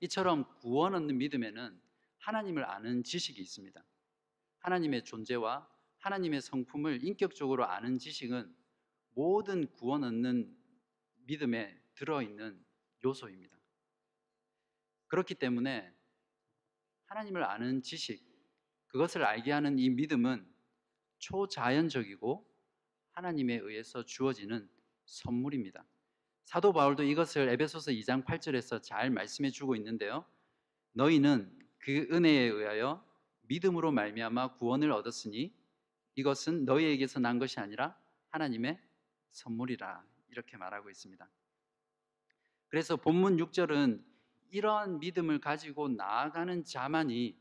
이처럼 0.00 0.46
구원 0.60 0.94
얻는 0.94 1.18
믿음에는 1.18 1.78
하나님을 2.18 2.64
아는 2.64 3.04
지식이 3.04 3.40
있습니다. 3.40 3.84
하나님의 4.60 5.04
존재와 5.04 5.68
하나님의 5.98 6.40
성품을 6.40 7.04
인격적으로 7.04 7.66
아는 7.66 7.98
지식은 7.98 8.54
모든 9.14 9.66
구원 9.72 10.04
얻는 10.04 10.56
믿음에 11.26 11.80
들어있는 11.94 12.64
요소입니다. 13.04 13.58
그렇기 15.08 15.34
때문에 15.34 15.92
하나님을 17.06 17.42
아는 17.42 17.82
지식, 17.82 18.22
그것을 18.88 19.24
알게 19.24 19.50
하는 19.50 19.78
이 19.78 19.90
믿음은 19.90 20.46
초자연적이고 21.18 22.46
하나님에 23.12 23.56
의해서 23.56 24.04
주어지는 24.04 24.68
선물입니다. 25.06 25.84
사도 26.44 26.72
바울도 26.72 27.02
이것을 27.02 27.48
에베소서 27.48 27.90
2장 27.92 28.24
8절에서 28.24 28.82
잘 28.82 29.10
말씀해 29.10 29.50
주고 29.50 29.74
있는데요. 29.76 30.24
너희는 30.92 31.58
그 31.78 32.08
은혜에 32.10 32.44
의하여 32.44 33.07
믿음으로 33.48 33.92
말미암아 33.92 34.54
구원을 34.54 34.92
얻었으니 34.92 35.54
이것은 36.14 36.64
너희에게서 36.64 37.20
난 37.20 37.38
것이 37.38 37.60
아니라 37.60 37.98
하나님의 38.28 38.78
선물이라 39.30 40.04
이렇게 40.28 40.56
말하고 40.56 40.90
있습니다. 40.90 41.28
그래서 42.68 42.96
본문 42.96 43.36
6절은 43.38 44.04
이러한 44.50 44.98
믿음을 45.00 45.40
가지고 45.40 45.88
나아가는 45.88 46.64
자만이 46.64 47.38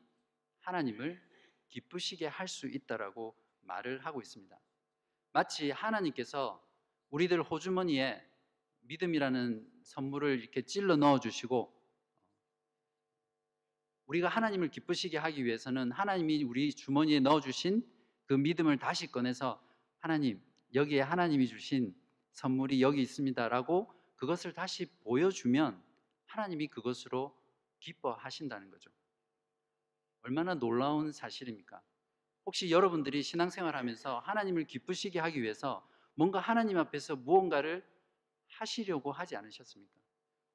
하나님을 0.62 1.22
기쁘시게 1.70 2.28
할 2.28 2.48
수 2.48 2.68
있다라고 2.68 3.36
말을 3.62 4.06
하고 4.06 4.22
있습니다. 4.22 4.58
마치 5.34 5.72
하나님께서 5.72 6.66
우리들 7.10 7.42
호주머니에 7.44 8.22
믿음이라는 8.82 9.70
선물을 9.84 10.40
이렇게 10.40 10.62
찔러 10.62 10.96
넣어 10.96 11.20
주시고 11.20 11.77
우리가 14.08 14.30
하나님을 14.30 14.70
기쁘시게 14.70 15.18
하기 15.18 15.46
위해서는 15.46 15.92
하나님이 15.92 16.44
우리 16.44 16.74
주머니에 16.74 17.20
넣어 17.20 17.40
주신 17.42 17.86
그 18.26 18.34
믿음을 18.34 18.78
다시 18.78 19.12
꺼내서 19.12 19.62
하나님 20.00 20.42
여기에 20.74 21.02
하나님이 21.02 21.48
주신 21.48 21.96
선물이 22.32 22.82
여기 22.82 23.02
있습니다라고 23.02 23.92
그것을 24.16 24.54
다시 24.54 24.86
보여주면 25.04 25.82
하나님이 26.26 26.68
그것으로 26.68 27.36
기뻐하신다는 27.80 28.72
거죠. 28.72 28.90
얼마나 30.22 30.56
놀라운 30.56 31.12
사실입니까? 31.12 31.82
혹시 32.46 32.72
여러분들이 32.72 33.22
신앙생활 33.24 33.76
하면서 33.76 34.20
하나님을 34.20 34.66
기쁘시게 34.66 35.20
하기 35.20 35.42
위해서 35.42 35.88
뭔가 36.16 36.40
하나님 36.40 36.78
앞에서 36.78 37.16
무언가를 37.16 37.86
하시려고 38.48 39.12
하지 39.12 39.36
않으셨습니까? 39.36 39.94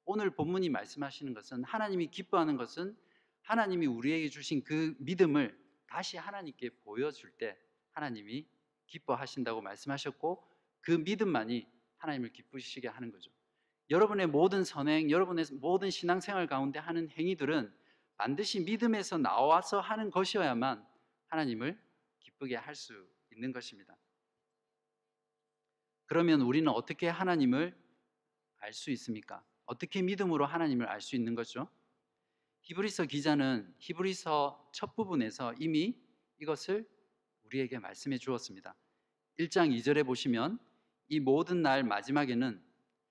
오늘 0.05 0.31
본문이 0.31 0.69
말씀하시는 0.69 1.33
것은 1.33 1.63
하나님이 1.63 2.07
기뻐하는 2.07 2.57
것은 2.57 2.97
하나님이 3.43 3.85
우리에게 3.85 4.29
주신 4.29 4.63
그 4.63 4.95
믿음을 4.99 5.57
다시 5.87 6.17
하나님께 6.17 6.69
보여줄 6.83 7.31
때 7.37 7.57
하나님이 7.91 8.47
기뻐하신다고 8.87 9.61
말씀하셨고 9.61 10.47
그 10.81 10.91
믿음만이 10.91 11.67
하나님을 11.97 12.31
기쁘시게 12.33 12.87
하는 12.87 13.11
거죠. 13.11 13.31
여러분의 13.89 14.27
모든 14.27 14.63
선행, 14.63 15.09
여러분의 15.09 15.45
모든 15.53 15.89
신앙생활 15.89 16.47
가운데 16.47 16.79
하는 16.79 17.09
행위들은 17.11 17.73
반드시 18.17 18.59
믿음에서 18.61 19.17
나와서 19.17 19.79
하는 19.79 20.09
것이어야만 20.09 20.85
하나님을 21.27 21.79
기쁘게 22.19 22.55
할 22.55 22.75
수 22.75 22.93
있는 23.31 23.51
것입니다. 23.51 23.97
그러면 26.05 26.41
우리는 26.41 26.67
어떻게 26.71 27.07
하나님을 27.07 27.75
알 28.59 28.73
수 28.73 28.91
있습니까? 28.91 29.43
어떻게 29.65 30.01
믿음으로 30.01 30.45
하나님을 30.45 30.87
알 30.87 31.01
수 31.01 31.15
있는 31.15 31.35
거죠? 31.35 31.67
히브리서 32.63 33.05
기자는 33.05 33.73
히브리서 33.77 34.71
첫 34.73 34.95
부분에서 34.95 35.53
이미 35.59 36.01
이것을 36.39 36.87
우리에게 37.43 37.77
말씀해 37.79 38.17
주었습니다. 38.17 38.73
1장 39.37 39.77
2절에 39.77 40.05
보시면 40.05 40.59
이 41.09 41.19
모든 41.19 41.61
날 41.61 41.83
마지막에는 41.83 42.63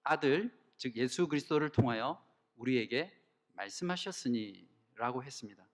아들 0.05 0.51
즉 0.79 0.97
예수 0.97 1.29
그리스도를 1.29 1.71
통하여 1.71 2.25
우리에게 2.57 3.13
말씀하셨으니라고 3.53 5.23
했습니다. 5.23 5.69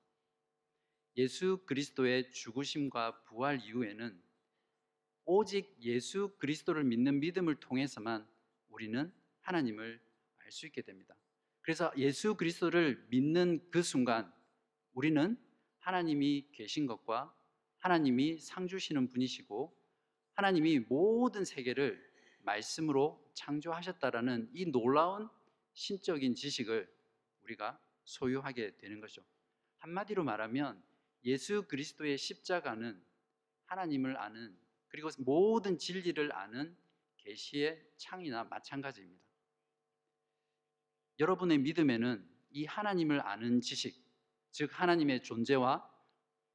예수 1.17 1.65
그리스도의 1.67 2.33
죽으심과 2.33 3.23
부활 3.25 3.61
이후에는 3.61 4.21
오직 5.25 5.77
예수 5.83 6.35
그리스도를 6.39 6.83
믿는 6.85 7.21
믿음을 7.21 7.55
통해서만 7.57 8.27
우리는 8.71 9.13
하나님을 9.41 10.01
알 10.39 10.51
수 10.51 10.67
있게 10.67 10.83
됩니다. 10.83 11.18
그래서 11.69 11.93
예수 11.99 12.35
그리스도를 12.35 13.07
믿는 13.11 13.61
그 13.71 13.83
순간 13.83 14.33
우리는 14.95 15.37
하나님이 15.81 16.49
계신 16.53 16.87
것과 16.87 17.37
하나님이 17.77 18.39
상 18.39 18.67
주시는 18.67 19.11
분이시고 19.11 19.79
하나님이 20.33 20.79
모든 20.89 21.45
세계를 21.45 22.03
말씀으로 22.39 23.23
창조하셨다라는 23.35 24.49
이 24.55 24.65
놀라운 24.65 25.29
신적인 25.75 26.37
지식을 26.37 26.91
우리가 27.43 27.79
소유하게 28.05 28.79
되는 28.79 28.99
거죠. 29.03 29.23
한마디로 29.77 30.25
말하면 30.25 30.83
예수 31.25 31.69
그리스도의 31.69 32.17
십자가는 32.17 32.99
하나님을 33.67 34.17
아는 34.17 34.59
그리고 34.89 35.11
모든 35.19 35.77
진리를 35.77 36.33
아는 36.35 36.75
계시의 37.19 37.93
창이나 37.99 38.45
마찬가지입니다. 38.45 39.28
여러분의 41.19 41.59
믿음에는 41.59 42.27
이 42.51 42.65
하나님을 42.65 43.27
아는 43.27 43.61
지식, 43.61 44.03
즉 44.51 44.71
하나님의 44.73 45.23
존재와 45.23 45.89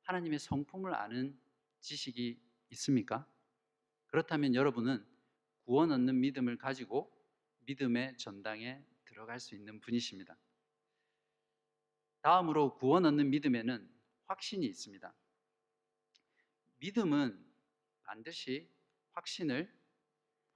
하나님의 0.04 0.39
성품을 0.39 0.93
아는 0.93 1.38
지식이 1.80 2.41
있습니까? 2.71 3.28
그렇다면 4.08 4.56
여러분은 4.56 5.06
구원 5.65 5.91
얻는 5.91 6.19
믿음을 6.19 6.58
가지고 6.58 7.12
믿음의 7.60 8.17
전당에 8.17 8.84
들어갈 9.06 9.39
수 9.39 9.56
있는 9.56 9.80
분이십니다. 9.80 10.38
다음으로 12.21 12.76
구원 12.76 13.06
얻는 13.06 13.30
믿음에는 13.30 13.89
확신이 14.28 14.65
있습니다. 14.65 15.13
믿음은 16.78 17.54
반드시 18.04 18.69
확신을 19.12 19.73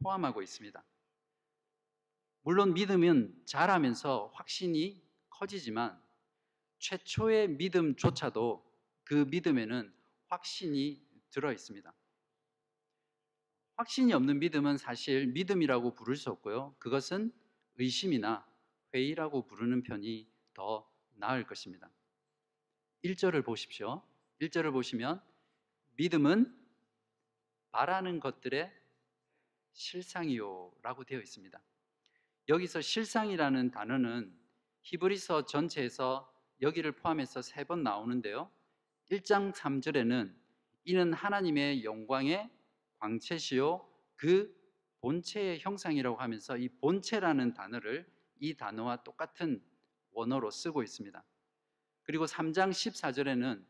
포함하고 0.02 0.42
있습니다. 0.42 0.84
물론 2.48 2.74
믿음은 2.74 3.44
자라면서 3.44 4.32
확신이 4.34 5.04
커지지만 5.32 6.02
최초의 6.80 7.50
믿음조차도 7.50 8.66
그 9.04 9.28
믿음에는 9.30 9.94
확신이 10.28 11.06
들어 11.30 11.52
있습니다. 11.52 11.94
확신이 13.76 14.14
없는 14.14 14.40
믿음은 14.40 14.78
사실 14.78 15.28
믿음이라고 15.28 15.94
부를 15.94 16.16
수 16.16 16.30
없고요. 16.30 16.74
그것은 16.80 17.34
의심이나 17.80 18.48
회의라고 18.94 19.46
부르는 19.46 19.84
편이 19.84 20.32
더 20.54 20.90
나을 21.16 21.46
것입니다. 21.46 21.92
1절을 23.04 23.44
보십시오. 23.44 24.02
1절을 24.40 24.72
보시면 24.72 25.22
믿음은 25.98 26.58
바라는 27.72 28.22
것들의 28.22 28.72
실상이요 29.74 30.78
라고 30.82 31.04
되어 31.04 31.20
있습니다. 31.20 31.62
여기서 32.50 32.82
실상이라는 32.82 33.72
단어는 33.72 34.34
히브리서 34.82 35.46
전체에서 35.46 36.32
여기를 36.62 36.94
포함해서 36.94 37.42
세 37.42 37.66
번 37.66 37.84
나오는데요. 37.84 38.50
1장 39.12 39.54
3절에는 39.54 40.34
이는 40.86 41.14
하나님의 41.14 41.84
영광의 41.84 42.50
광채시요 43.00 43.88
그 44.16 44.56
본체의 45.02 45.60
형상이라고 45.60 46.18
하면서 46.18 46.58
이 46.58 46.70
본체라는 46.70 47.54
단어를 47.54 48.10
이 48.40 48.56
단어와 48.56 49.04
똑같은 49.04 49.62
원어로 50.12 50.50
쓰고 50.50 50.84
있습니다. 50.84 51.24
그리고 52.04 52.26
3장 52.26 52.72
14절에는 52.72 53.64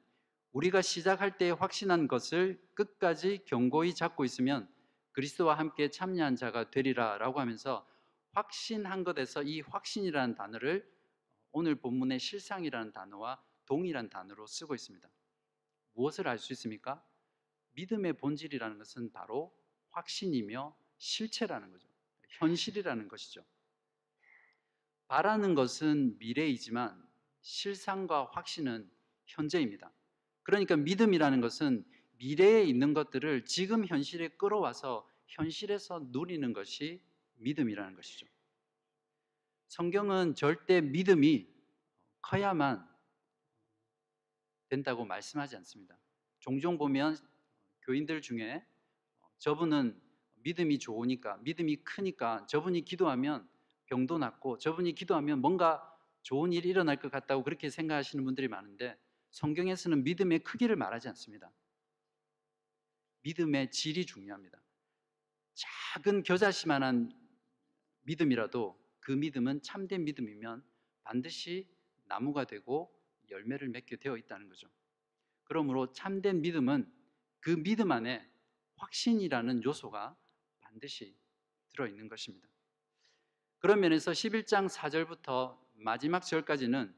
우리가 0.52 0.82
시작할 0.82 1.38
때 1.38 1.50
확신한 1.50 2.08
것을 2.08 2.62
끝까지 2.76 3.44
견고히 3.46 3.94
잡고 3.96 4.24
있으면 4.24 4.70
그리스도와 5.12 5.58
함께 5.58 5.90
참여한 5.90 6.36
자가 6.36 6.70
되리라라고 6.70 7.40
하면서 7.40 7.86
확신한 8.38 9.04
것에서 9.04 9.42
이 9.42 9.62
확신이라는 9.62 10.36
단어를 10.36 10.88
오늘 11.52 11.74
본문의 11.74 12.20
실상이라는 12.20 12.92
단어와 12.92 13.42
동일한 13.66 14.12
단어로 14.12 14.46
쓰고 14.46 14.76
있습니다. 14.76 15.10
무엇을 15.94 16.28
알 16.28 16.38
수 16.38 16.54
있습니까? 16.54 17.04
믿음의 17.72 18.14
본질이라는 18.14 18.78
것은 18.78 19.12
바로 19.12 19.58
확신이며 19.90 20.78
실체라는 21.00 21.72
거죠. 21.72 21.90
현실이라는 22.28 23.08
것이죠. 23.08 23.44
바라는 25.08 25.56
것은 25.56 26.20
미래이지만 26.20 27.08
실상과 27.42 28.26
확신은 28.34 28.88
현재입니다. 29.26 29.92
그러니까 30.44 30.76
믿음이라는 30.76 31.42
것은 31.42 31.84
미래에 32.20 32.66
있는 32.66 32.94
것들을 32.94 33.46
지금 33.46 33.88
현실에 33.88 34.28
끌어와서 34.30 35.10
현실에서 35.26 36.08
누리는 36.12 36.54
것이 36.54 37.02
믿음이라는 37.38 37.96
것이죠. 37.96 38.28
성경은 39.68 40.36
절대 40.36 40.82
믿음이 40.82 41.48
커야만 42.22 42.88
된다고 44.70 45.06
말씀하지 45.06 45.56
않습니다. 45.58 45.98
종종 46.40 46.78
보면 46.78 47.18
교인들 47.84 48.22
중에 48.22 48.66
저분은 49.38 50.00
믿음이 50.44 50.80
좋으니까, 50.80 51.38
믿음이 51.38 51.78
크니까 51.78 52.46
저분이 52.48 52.84
기도하면 52.84 53.48
병도 53.86 54.18
낫고 54.18 54.58
저분이 54.58 54.94
기도하면 54.94 55.40
뭔가 55.40 55.84
좋은 56.22 56.52
일이 56.54 56.70
일어날 56.70 56.98
것 56.98 57.12
같다고 57.12 57.44
그렇게 57.44 57.70
생각하시는 57.70 58.24
분들이 58.24 58.48
많은데 58.48 58.98
성경에서는 59.32 60.04
믿음의 60.04 60.40
크기를 60.40 60.76
말하지 60.76 61.08
않습니다. 61.10 61.52
믿음의 63.22 63.72
질이 63.72 64.06
중요합니다. 64.06 64.62
작은 65.54 66.24
겨자씨만한 66.24 67.12
믿음이라도 68.08 68.80
그 69.02 69.12
믿음은 69.12 69.62
참된 69.62 70.06
믿음이면 70.06 70.64
반드시 71.04 71.70
나무가 72.06 72.46
되고 72.46 72.92
열매를 73.30 73.70
맺게 73.70 73.98
되어 73.98 74.18
있다는 74.18 74.48
거죠. 74.48 74.70
그러므로 75.44 75.92
참된 75.92 76.42
믿음은 76.42 76.92
그 77.40 77.52
믿음 77.62 77.92
안에 77.92 78.26
확신이라는 78.78 79.64
요소가 79.64 80.18
반드시 80.62 81.16
들어 81.70 81.88
있는 81.88 82.08
것입니다. 82.08 82.48
그런 83.60 83.82
면에서 83.82 84.12
11장 84.12 84.70
4절부터 84.70 85.58
마지막 85.76 86.22
절까지는 86.22 86.94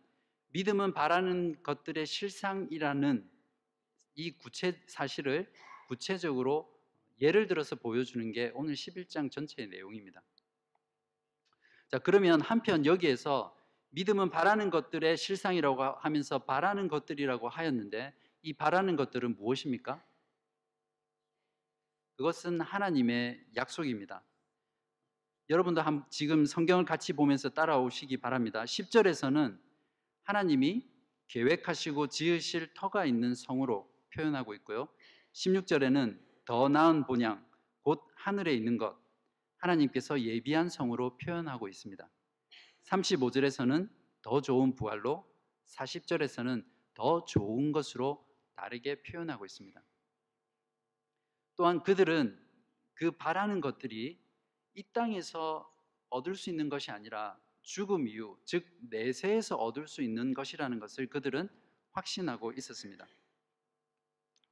믿음은 0.51 0.93
바라는 0.93 1.63
것들의 1.63 2.05
실상이라는 2.05 3.29
이 4.15 4.31
구체 4.37 4.79
사실을 4.87 5.51
구체적으로 5.87 6.75
예를 7.21 7.47
들어서 7.47 7.75
보여주는 7.75 8.31
게 8.31 8.51
오늘 8.53 8.73
11장 8.73 9.31
전체의 9.31 9.69
내용입니다. 9.69 10.21
자, 11.89 11.97
그러면 11.97 12.39
한편 12.39 12.85
여기에서 12.85 13.55
믿음은 13.89 14.29
바라는 14.29 14.69
것들의 14.69 15.17
실상이라고 15.17 15.83
하면서 15.83 16.37
바라는 16.39 16.87
것들이라고 16.87 17.49
하였는데 17.49 18.13
이 18.43 18.53
바라는 18.53 18.95
것들은 18.95 19.35
무엇입니까? 19.35 20.03
그것은 22.15 22.61
하나님의 22.61 23.43
약속입니다. 23.55 24.23
여러분도 25.49 25.81
한, 25.81 26.05
지금 26.11 26.45
성경을 26.45 26.85
같이 26.85 27.13
보면서 27.13 27.49
따라오시기 27.49 28.17
바랍니다. 28.17 28.65
10절에서는 28.65 29.59
하나님이 30.23 30.87
계획하시고 31.27 32.07
지으실 32.07 32.71
터가 32.75 33.05
있는 33.05 33.33
성으로 33.33 33.91
표현하고 34.13 34.53
있고요. 34.55 34.87
16절에는 35.33 36.19
더 36.45 36.69
나은 36.69 37.05
본향, 37.05 37.43
곧 37.81 38.05
하늘에 38.15 38.53
있는 38.53 38.77
것, 38.77 38.95
하나님께서 39.59 40.21
예비한 40.21 40.69
성으로 40.69 41.17
표현하고 41.17 41.67
있습니다. 41.67 42.09
35절에서는 42.83 43.89
더 44.21 44.41
좋은 44.41 44.75
부활로, 44.75 45.25
40절에서는 45.67 46.65
더 46.93 47.25
좋은 47.25 47.71
것으로 47.71 48.25
다르게 48.55 49.01
표현하고 49.03 49.45
있습니다. 49.45 49.81
또한 51.55 51.83
그들은 51.83 52.37
그 52.93 53.11
바라는 53.11 53.61
것들이 53.61 54.19
이 54.73 54.83
땅에서 54.93 55.69
얻을 56.09 56.35
수 56.35 56.49
있는 56.49 56.69
것이 56.69 56.91
아니라 56.91 57.39
죽음 57.61 58.07
이후, 58.07 58.37
즉 58.45 58.65
내세에서 58.89 59.55
얻을 59.55 59.87
수 59.87 60.01
있는 60.01 60.33
것이라는 60.33 60.79
것을 60.79 61.07
그들은 61.07 61.49
확신하고 61.91 62.53
있었습니다. 62.53 63.07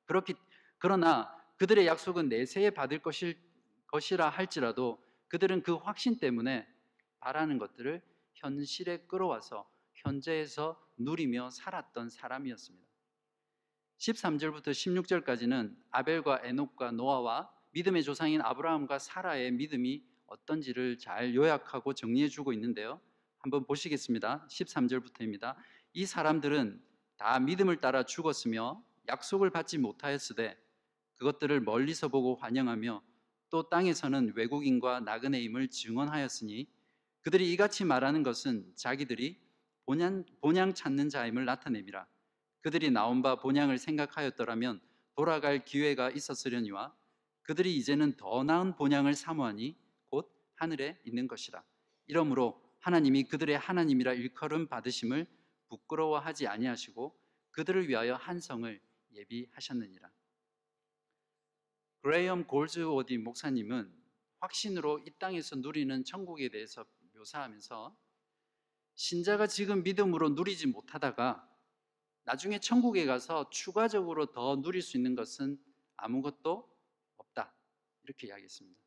그렇기 0.06 0.36
그러나 0.78 1.34
그들의 1.58 1.88
약속은 1.88 2.30
내세에 2.30 2.70
받을 2.70 3.00
것일 3.00 3.46
것이라 3.88 4.30
할지라도 4.30 5.04
그들은 5.28 5.63
그 5.63 5.73
확신 5.76 6.17
때문에 6.19 6.67
바라는 7.19 7.58
것들을 7.58 8.02
현실에 8.34 9.00
끌어와서 9.08 9.69
현재에서 9.93 10.80
누리며 10.97 11.50
살았던 11.50 12.10
사람이었습니다. 12.10 12.88
13절부터 13.97 14.67
16절까지는 14.67 15.76
아벨과 15.89 16.41
에녹과 16.43 16.91
노아와 16.91 17.50
믿음의 17.71 18.04
조상인 18.04 18.41
아브라함과 18.41 19.00
사라의 19.00 19.52
믿음이 19.52 20.04
어떤지를 20.28 20.97
잘 20.97 21.34
요약하고 21.36 21.93
정리해 21.93 22.28
주고 22.28 22.54
있는데요. 22.54 23.02
한번 23.39 23.65
보시겠습니다. 23.65 24.47
13절부터입니다. 24.50 25.56
이 25.93 26.06
사람들은 26.06 26.82
다 27.17 27.39
믿음을 27.39 27.78
따라 27.78 28.04
죽었으며 28.04 28.84
약속을 29.08 29.50
받지 29.50 29.78
못하였으되 29.78 30.58
그것들을 31.15 31.62
멀리서 31.62 32.10
보고 32.10 32.36
환영하며 32.36 33.02
또 33.49 33.69
땅에서는 33.69 34.33
외국인과 34.36 35.01
나그네임을 35.01 35.69
증언하였으니 35.69 36.67
그들이 37.21 37.51
이같이 37.53 37.86
말하는 37.86 38.23
것은 38.23 38.73
자기들이 38.75 39.38
본향, 39.86 40.25
본향 40.41 40.73
찾는 40.73 41.10
자임을 41.10 41.45
나타냅니다. 41.45 42.07
그들이 42.62 42.91
나온 42.91 43.21
바 43.21 43.36
본향을 43.36 43.77
생각하였더라면 43.77 44.81
돌아갈 45.15 45.63
기회가 45.63 46.10
있었으려니와 46.10 46.93
그들이 47.43 47.77
이제는 47.77 48.17
더 48.17 48.43
나은 48.43 48.75
본향을 48.75 49.13
사모하니 49.13 49.77
곧 50.10 50.29
하늘에 50.55 50.99
있는 51.05 51.27
것이라. 51.27 51.63
이러므로 52.07 52.62
하나님이 52.79 53.23
그들의 53.23 53.57
하나님이라 53.57 54.13
일컬음 54.13 54.67
받으심을 54.67 55.25
부끄러워하지 55.69 56.47
아니하시고 56.47 57.17
그들을 57.51 57.88
위하여 57.88 58.15
한 58.15 58.39
성을 58.39 58.79
예비하셨느니라. 59.13 60.10
그레이엄 62.08 62.46
골즈워디 62.48 63.17
목사님은 63.17 63.93
확신으로 64.39 65.00
이 65.00 65.12
땅에서 65.20 65.58
누리는 65.58 66.06
천국에 66.06 66.48
대해서 66.48 66.86
묘사하면서 67.13 67.98
신자가 68.96 69.48
지금 69.48 69.84
믿음으로 69.84 70.30
누리지 70.30 70.67
못하다가 70.67 71.46
나중에 72.24 72.60
천국에 72.60 73.06
가서 73.06 73.50
추가적으로 73.50 74.28
더 74.28 74.56
누릴 74.62 74.82
수 74.82 74.96
있는 74.96 75.15
것은 75.15 75.62
아무것도 75.98 76.74
없다. 77.17 77.54
이렇게 78.06 78.28
이야기했습니다. 78.28 78.80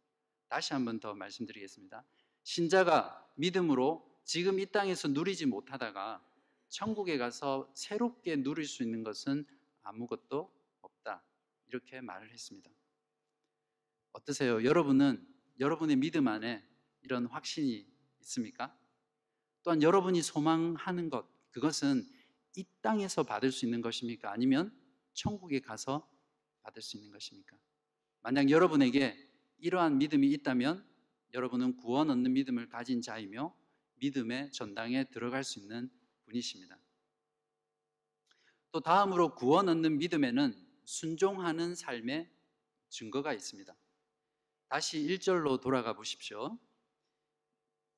다시 0.48 0.72
한 0.72 0.86
번 0.86 0.98
더 0.98 1.12
말씀드리겠습니다. 1.14 2.02
신자가 2.42 3.30
믿음으로 3.34 4.02
지금 4.24 4.58
이 4.58 4.64
땅에서 4.64 5.08
누리지 5.08 5.44
못하다가 5.44 6.24
천국에 6.70 7.18
가서 7.18 7.70
새롭게 7.74 8.36
누릴 8.36 8.64
수 8.64 8.82
있는 8.82 9.04
것은 9.04 9.44
아무것도 9.82 10.50
없다. 10.80 11.22
이렇게 11.66 12.00
말을 12.00 12.30
했습니다. 12.30 12.70
어떠세요? 14.12 14.64
여러분은 14.64 15.26
여러분의 15.58 15.96
믿음 15.96 16.28
안에 16.28 16.64
이런 17.02 17.26
확신이 17.26 17.86
있습니까? 18.20 18.76
또한 19.62 19.82
여러분이 19.82 20.22
소망하는 20.22 21.10
것, 21.10 21.26
그것은 21.50 22.06
이 22.56 22.64
땅에서 22.80 23.22
받을 23.22 23.52
수 23.52 23.64
있는 23.64 23.80
것입니까? 23.80 24.32
아니면 24.32 24.76
천국에 25.12 25.60
가서 25.60 26.08
받을 26.62 26.82
수 26.82 26.96
있는 26.96 27.10
것입니까? 27.10 27.56
만약 28.22 28.50
여러분에게 28.50 29.16
이러한 29.58 29.98
믿음이 29.98 30.30
있다면 30.32 30.86
여러분은 31.34 31.76
구원 31.76 32.10
얻는 32.10 32.32
믿음을 32.32 32.68
가진 32.68 33.02
자이며 33.02 33.54
믿음의 33.96 34.52
전당에 34.52 35.04
들어갈 35.10 35.44
수 35.44 35.58
있는 35.58 35.90
분이십니다. 36.24 36.78
또 38.72 38.80
다음으로 38.80 39.34
구원 39.34 39.68
얻는 39.68 39.98
믿음에는 39.98 40.54
순종하는 40.84 41.74
삶의 41.74 42.30
증거가 42.88 43.32
있습니다. 43.32 43.74
다시 44.70 45.00
1절로 45.00 45.60
돌아가 45.60 45.94
보십시오. 45.94 46.56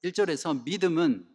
1절에서 0.05 0.65
믿음은 0.65 1.29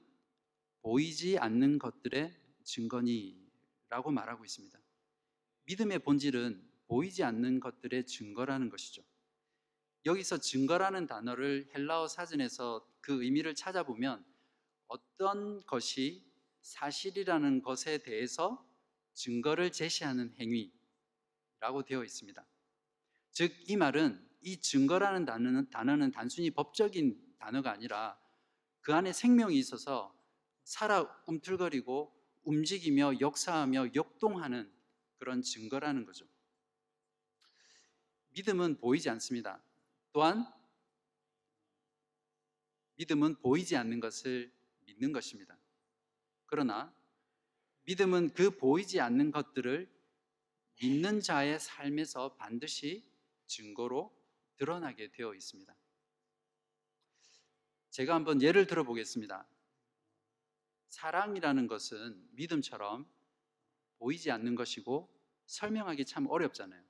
보이지 0.82 1.38
않는 1.38 1.78
것들의 1.78 2.36
증거니라고 2.64 4.10
말하고 4.10 4.44
있습니다. 4.44 4.82
믿음의 5.66 6.00
본질은 6.00 6.68
보이지 6.88 7.24
않는 7.24 7.60
것들의 7.60 8.08
증거라는 8.08 8.70
것이죠. 8.70 9.04
여기서 10.08 10.40
증거라는 10.40 11.06
단어를 11.06 11.70
헬라어 11.76 12.08
사전에서 12.08 12.92
그 13.00 13.22
의미를 13.24 13.54
찾아보면 13.54 14.26
어떤 14.88 15.64
것이 15.68 16.26
사실이라는 16.64 17.62
것에 17.62 18.00
대해서 18.00 18.68
증거를 19.14 19.72
제시하는 19.72 20.34
행위라고 20.40 21.84
되어 21.86 22.04
있습니다. 22.04 22.44
즉, 23.34 23.54
이 23.70 23.78
말은 23.78 24.27
이 24.48 24.62
증거라는 24.62 25.26
단어는, 25.26 25.70
단어는 25.70 26.12
단순히 26.12 26.52
법적인 26.52 27.36
단어가 27.38 27.72
아니라 27.72 28.18
그 28.80 28.94
안에 28.94 29.12
생명이 29.12 29.58
있어서 29.60 30.18
살아 30.64 31.02
움틀거리고 31.26 32.14
움직이며 32.44 33.20
역사하며 33.20 33.90
역동하는 33.94 34.72
그런 35.18 35.42
증거라는 35.42 36.06
거죠. 36.06 36.26
믿음은 38.30 38.78
보이지 38.78 39.10
않습니다. 39.10 39.62
또한 40.14 40.46
믿음은 42.96 43.42
보이지 43.42 43.76
않는 43.76 44.00
것을 44.00 44.50
믿는 44.86 45.12
것입니다. 45.12 45.58
그러나 46.46 46.96
믿음은 47.84 48.30
그 48.34 48.52
보이지 48.52 49.02
않는 49.02 49.32
것들을 49.32 49.92
믿는 50.82 51.20
자의 51.20 51.60
삶에서 51.60 52.36
반드시 52.36 53.06
증거로 53.48 54.17
드러나게 54.58 55.10
되어 55.12 55.34
있습니다. 55.34 55.76
제가 57.92 58.14
한번 58.14 58.42
예를 58.42 58.68
들어 58.68 58.84
보겠습니다. 58.84 59.48
사랑이라는 60.90 61.68
것은 61.68 62.28
믿음처럼 62.32 63.08
보이지 64.00 64.32
않는 64.32 64.56
것이고 64.56 65.14
설명하기 65.46 66.06
참 66.06 66.28
어렵잖아요. 66.28 66.84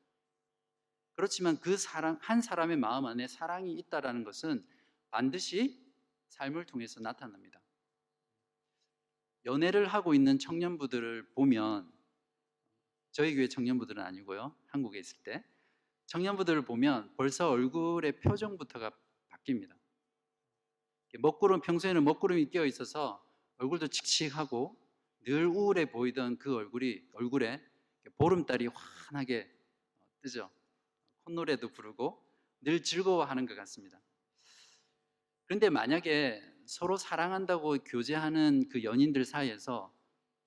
그렇지만 1.14 1.60
그 1.60 1.78
사랑 1.78 2.18
한 2.22 2.42
사람의 2.42 2.78
마음 2.78 3.06
안에 3.06 3.28
사랑이 3.28 3.74
있다라는 3.74 4.24
것은 4.24 4.66
반드시 5.10 5.84
삶을 6.30 6.66
통해서 6.66 7.00
나타납니다. 7.00 7.62
연애를 9.46 9.88
하고 9.88 10.14
있는 10.14 10.38
청년부들을 10.38 11.30
보면 11.30 11.92
저희 13.12 13.34
교회 13.34 13.48
청년부들은 13.48 14.04
아니고요. 14.04 14.56
한국에 14.68 15.00
있을 15.00 15.24
때 15.24 15.44
청년부들을 16.08 16.64
보면 16.64 17.14
벌써 17.16 17.50
얼굴의 17.50 18.20
표정부터가 18.20 18.92
바뀝니다. 19.30 19.76
먹구름 21.20 21.62
평소에는 21.62 22.04
먹구름이 22.04 22.50
끼어 22.50 22.66
있어서 22.66 23.24
얼굴도 23.58 23.88
칙칙하고 23.88 24.78
늘 25.26 25.46
우울해 25.46 25.86
보이던 25.86 26.38
그 26.38 26.56
얼굴이 26.56 27.02
얼굴에 27.14 27.62
보름달이 28.18 28.68
환하게 28.68 29.52
뜨죠. 30.22 30.50
콧노래도 31.24 31.70
부르고 31.70 32.24
늘 32.62 32.82
즐거워하는 32.82 33.46
것 33.46 33.56
같습니다. 33.56 34.00
그런데 35.46 35.70
만약에 35.70 36.42
서로 36.66 36.98
사랑한다고 36.98 37.78
교제하는 37.80 38.70
그 38.70 38.84
연인들 38.84 39.26
사이에서 39.26 39.94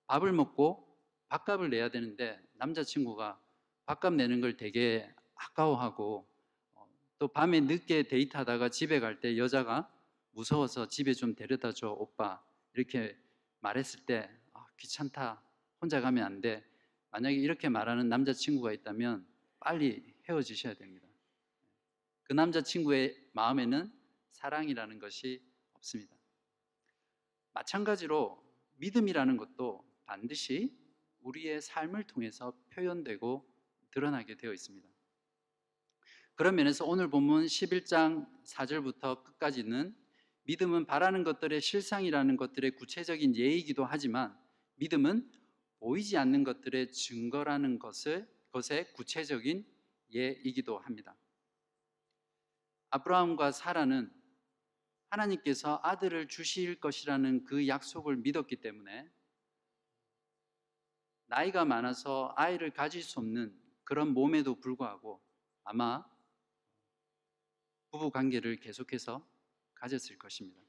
밥을 0.06 0.32
먹고 0.32 0.86
밥값을 1.28 1.70
내야 1.70 1.90
되는데 1.90 2.40
남자친구가 2.54 3.40
밥값 3.86 4.14
내는 4.14 4.40
걸 4.40 4.56
되게 4.56 5.12
아까워하고 5.40 6.26
어, 6.74 6.88
또 7.18 7.28
밤에 7.28 7.60
늦게 7.60 8.04
데이트하다가 8.04 8.68
집에 8.68 9.00
갈 9.00 9.20
때 9.20 9.36
여자가 9.38 9.90
무서워서 10.32 10.88
집에 10.88 11.12
좀 11.14 11.34
데려다 11.34 11.72
줘 11.72 11.90
오빠 11.90 12.42
이렇게 12.74 13.16
말했을 13.60 14.04
때 14.06 14.30
아, 14.52 14.66
귀찮다 14.76 15.42
혼자 15.80 16.00
가면 16.00 16.24
안 16.24 16.40
돼 16.40 16.64
만약에 17.10 17.36
이렇게 17.36 17.68
말하는 17.68 18.08
남자친구가 18.08 18.72
있다면 18.72 19.26
빨리 19.58 20.14
헤어지셔야 20.28 20.74
됩니다. 20.74 21.08
그 22.22 22.32
남자친구의 22.32 23.30
마음에는 23.32 23.92
사랑이라는 24.30 24.98
것이 25.00 25.42
없습니다. 25.74 26.14
마찬가지로 27.52 28.40
믿음이라는 28.76 29.36
것도 29.36 29.84
반드시 30.06 30.78
우리의 31.22 31.60
삶을 31.60 32.04
통해서 32.04 32.54
표현되고 32.70 33.44
드러나게 33.90 34.36
되어 34.36 34.52
있습니다. 34.52 34.89
그런 36.40 36.54
면에서 36.54 36.86
오늘 36.86 37.10
본문 37.10 37.44
11장 37.44 38.26
4절부터 38.46 39.24
끝까지는 39.24 39.94
믿음은 40.44 40.86
바라는 40.86 41.22
것들의 41.22 41.60
실상이라는 41.60 42.38
것들의 42.38 42.76
구체적인 42.76 43.36
예이기도 43.36 43.84
하지만 43.84 44.34
믿음은 44.76 45.30
보이지 45.80 46.16
않는 46.16 46.44
것들의 46.44 46.92
증거라는 46.92 47.78
것을 47.78 48.26
것의 48.52 48.90
구체적인 48.94 49.66
예이기도 50.14 50.78
합니다. 50.78 51.14
아브라함과 52.88 53.52
사라는 53.52 54.10
하나님께서 55.10 55.78
아들을 55.82 56.28
주실 56.28 56.80
것이라는 56.80 57.44
그 57.44 57.68
약속을 57.68 58.16
믿었기 58.16 58.62
때문에 58.62 59.12
나이가 61.26 61.66
많아서 61.66 62.32
아이를 62.34 62.70
가질 62.70 63.02
수 63.02 63.20
없는 63.20 63.54
그런 63.84 64.14
몸에도 64.14 64.58
불구하고 64.58 65.20
아마 65.64 66.02
부부 67.90 68.10
관계를 68.10 68.56
계속해서 68.56 69.26
가졌을 69.74 70.18
것입니다. 70.18 70.60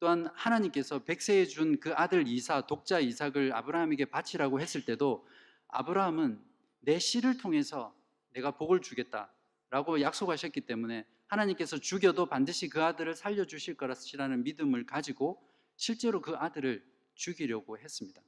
또한 0.00 0.26
하나님께서 0.34 1.00
백세에 1.04 1.46
준 1.46 1.80
그 1.80 1.92
아들 1.94 2.26
이사, 2.28 2.66
독자 2.66 3.00
이삭을 3.00 3.52
아브라함에게 3.52 4.06
바치라고 4.06 4.60
했을 4.60 4.84
때도 4.84 5.26
아브라함은 5.68 6.40
내 6.80 6.98
씨를 6.98 7.38
통해서 7.38 7.94
내가 8.30 8.52
복을 8.52 8.80
주겠다라고 8.80 10.00
약속하셨기 10.00 10.62
때문에 10.62 11.04
하나님께서 11.26 11.78
죽여도 11.78 12.26
반드시 12.26 12.68
그 12.68 12.82
아들을 12.82 13.14
살려주실 13.14 13.76
거라는 13.76 14.44
믿음을 14.44 14.86
가지고 14.86 15.42
실제로 15.76 16.22
그 16.22 16.34
아들을 16.36 16.84
죽이려고 17.14 17.76
했습니다. 17.78 18.22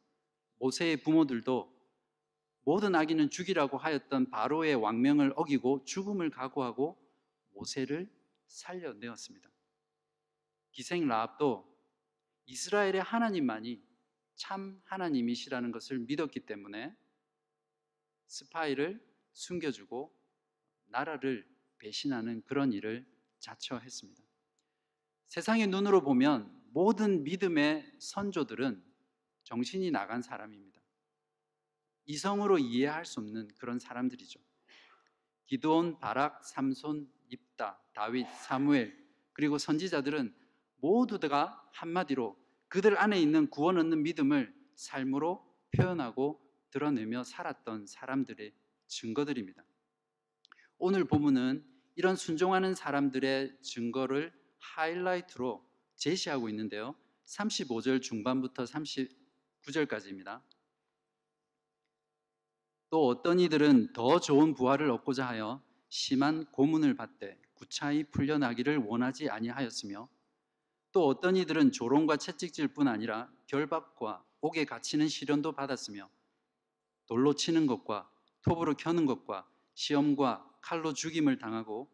모세의 0.59 0.99
부모들도 0.99 1.80
모든 2.63 2.95
아기는 2.95 3.31
죽이라고 3.31 3.79
하였던 3.79 4.31
바로의 4.31 4.75
왕명을 4.75 5.33
어기고 5.37 5.85
죽음을 5.85 6.31
각오하고 6.31 6.99
모세를 7.55 8.11
살려내었습니다. 8.47 9.51
기생 10.73 11.07
라합도 11.07 11.67
이스라엘의 12.47 13.03
하나님만이 13.03 13.83
참 14.37 14.81
하나님이시라는 14.85 15.73
것을 15.73 15.99
믿었기 16.01 16.41
때문에 16.41 16.95
스파이를 18.27 19.05
숨겨주고 19.33 20.17
나라를 20.87 21.47
배신하는 21.79 22.43
그런 22.43 22.73
일을 22.73 23.07
자처했습니다. 23.39 24.23
세상의 25.29 25.69
눈으로 25.69 26.03
보면 26.03 26.61
모든 26.73 27.25
믿음의 27.25 27.99
선조들은 27.99 28.85
정신이 29.45 29.91
나간 29.91 30.23
사람입니다. 30.23 30.80
이성으로 32.11 32.59
이해할 32.59 33.05
수 33.05 33.21
없는 33.21 33.49
그런 33.59 33.79
사람들이죠. 33.79 34.41
기도온, 35.47 36.01
바락, 36.01 36.45
삼손, 36.45 37.09
입다, 37.29 37.81
다윗, 37.95 38.27
사무엘 38.29 38.99
그리고 39.33 39.59
선지자들은 39.59 40.35
모두 40.79 41.21
가 41.21 41.65
한마디로 41.73 42.37
그들 42.67 42.99
안에 42.99 43.21
있는 43.21 43.49
구원 43.49 43.79
얻는 43.79 44.03
믿음을 44.03 44.53
삶으로 44.75 45.45
표현하고 45.77 46.41
드러내며 46.71 47.23
살았던 47.23 47.87
사람들의 47.87 48.53
증거들입니다. 48.89 49.65
오늘 50.79 51.05
본문은 51.05 51.65
이런 51.95 52.17
순종하는 52.17 52.75
사람들의 52.75 53.63
증거를 53.63 54.33
하이라이트로 54.59 55.65
제시하고 55.95 56.49
있는데요. 56.49 56.97
35절 57.27 58.03
중반부터 58.03 58.65
39절까지입니다. 58.65 60.43
또 62.91 63.07
어떤 63.07 63.39
이들은 63.39 63.93
더 63.93 64.19
좋은 64.19 64.53
부활을 64.53 64.91
얻고자 64.91 65.27
하여 65.27 65.63
심한 65.89 66.45
고문을 66.47 66.97
받되 66.97 67.41
구차히 67.55 68.03
풀려나기를 68.05 68.79
원하지 68.79 69.31
아니하였으며 69.31 70.09
또 70.93 71.07
어떤 71.07 71.37
이들은 71.37 71.71
조롱과 71.71 72.17
채찍질뿐 72.17 72.89
아니라 72.89 73.31
결박과 73.47 74.25
옥에 74.41 74.65
갇히는 74.65 75.07
시련도 75.07 75.53
받았으며 75.53 76.11
돌로 77.07 77.35
치는 77.35 77.69
것과 77.69 78.11
톱으로 78.43 78.75
켜는 78.75 79.07
것과 79.07 79.49
시험과 79.75 80.59
칼로 80.61 80.93
죽임을 80.93 81.39
당하고 81.39 81.89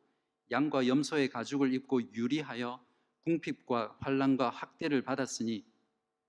양과 0.51 0.87
염소의 0.87 1.29
가죽을 1.29 1.75
입고 1.75 2.15
유리하여 2.15 2.83
궁핍과 3.25 3.99
환란과 4.01 4.49
학대를 4.49 5.03
받았으니 5.03 5.67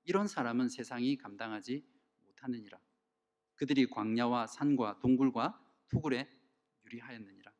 이런 0.03 0.27
사람은 0.27 0.67
세상이 0.67 1.17
감당하지 1.17 1.85
못하느니라. 2.25 2.79
그들이 3.57 3.87
광야와 3.87 4.47
산과 4.47 4.99
동굴과 4.99 5.61
토굴에 5.89 6.27
유리하였느니라. 6.85 7.51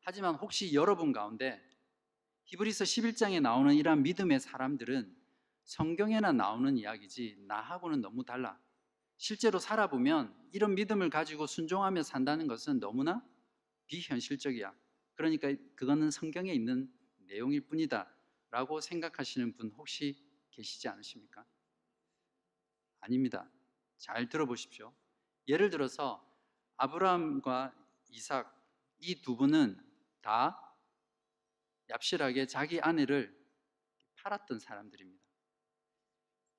하지만 0.00 0.34
혹시 0.36 0.72
여러분 0.74 1.12
가운데 1.12 1.60
히브리서 2.44 2.84
11장에 2.84 3.40
나오는 3.40 3.74
이러한 3.74 4.02
믿음의 4.02 4.38
사람들은 4.38 5.16
성경에나 5.64 6.32
나오는 6.32 6.76
이야기지 6.76 7.44
나하고는 7.48 8.00
너무 8.00 8.24
달라. 8.24 8.60
실제로 9.16 9.58
살아보면 9.58 10.32
이런 10.52 10.74
믿음을 10.74 11.10
가지고 11.10 11.46
순종하며 11.46 12.02
산다는 12.04 12.46
것은 12.46 12.78
너무나 12.78 13.26
비현실적이야. 13.86 14.72
그러니까 15.14 15.52
그거는 15.74 16.10
성경에 16.10 16.52
있는 16.52 16.92
내용일 17.26 17.62
뿐이다. 17.62 18.12
라고 18.50 18.80
생각하시는 18.80 19.56
분 19.56 19.70
혹시 19.76 20.24
계시지 20.50 20.88
않으십니까? 20.88 21.44
아닙니다. 23.06 23.48
잘 23.98 24.28
들어보십시오. 24.28 24.92
예를 25.48 25.70
들어서 25.70 26.22
아브라함과 26.76 27.72
이삭 28.08 28.52
이 28.98 29.20
두 29.22 29.36
분은 29.36 29.78
다 30.22 30.60
얍실하게 31.88 32.48
자기 32.48 32.80
아내를 32.80 33.32
팔았던 34.16 34.58
사람들입니다. 34.58 35.22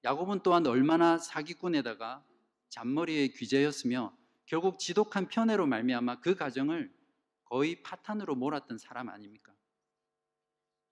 야곱은 0.05 0.41
또한 0.41 0.65
얼마나 0.67 1.17
사기꾼에다가 1.17 2.25
잔머리의 2.69 3.29
귀재였으며 3.33 4.15
결국 4.45 4.79
지독한 4.79 5.27
편애로 5.27 5.65
말미암아 5.65 6.21
그 6.21 6.35
가정을 6.35 6.95
거의 7.43 7.81
파탄으로 7.83 8.35
몰았던 8.35 8.77
사람 8.77 9.09
아닙니까? 9.09 9.53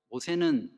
모세는 0.10 0.70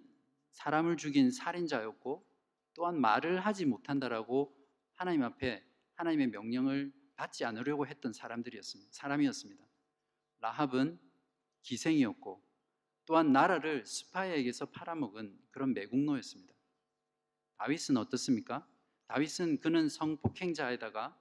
사람을 0.51 0.97
죽인 0.97 1.31
살인자였고 1.31 2.27
또한 2.73 2.99
말을 3.01 3.39
하지 3.39 3.65
못한다라고 3.65 4.56
하나님 4.97 5.23
앞에 5.23 5.63
하나님의 5.93 6.27
명령을 6.27 6.91
받지 7.15 7.45
않으려고 7.45 7.87
했던 7.87 8.13
사람들이었습니다. 8.13 8.91
사람이었습니다. 8.91 9.63
라합은 10.39 10.99
기생이었고 11.61 12.43
또한 13.05 13.31
나라를 13.31 13.85
스파이에게서 13.85 14.65
팔아먹은 14.67 15.39
그런 15.51 15.73
매국노였습니다. 15.73 16.53
다윗은 17.57 17.97
어떻습니까? 17.97 18.67
다윗은 19.07 19.59
그는 19.59 19.87
성폭행자에다가 19.87 21.17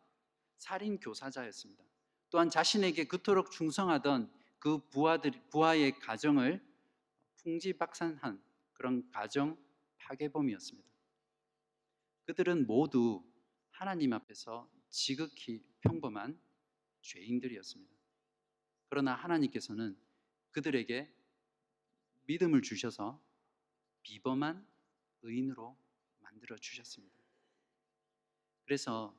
살인 0.57 0.99
교사자였습니다. 0.99 1.85
또한 2.31 2.51
자신에게 2.51 3.05
그토록 3.05 3.51
충성하던 3.51 4.33
그 4.59 4.89
부하들 4.89 5.33
부하의 5.51 5.99
가정을 6.01 6.65
풍지박산한 7.43 8.43
그런 8.73 9.09
가정 9.11 9.57
파괴범이었습니다. 9.99 10.89
그들은 12.25 12.67
모두 12.67 13.23
하나님 13.79 14.15
앞에서 14.15 14.71
지극히 14.89 15.63
평범한 15.83 16.41
죄인들이었습니다. 17.03 17.95
그러나 18.89 19.15
하나님께서는 19.15 19.95
그들에게 20.53 21.13
믿음을 22.25 22.63
주셔서 22.63 23.23
비범한 24.03 24.67
의인으로 25.23 25.77
만들어 26.21 26.57
주셨습니다. 26.57 27.15
그래서 28.65 29.15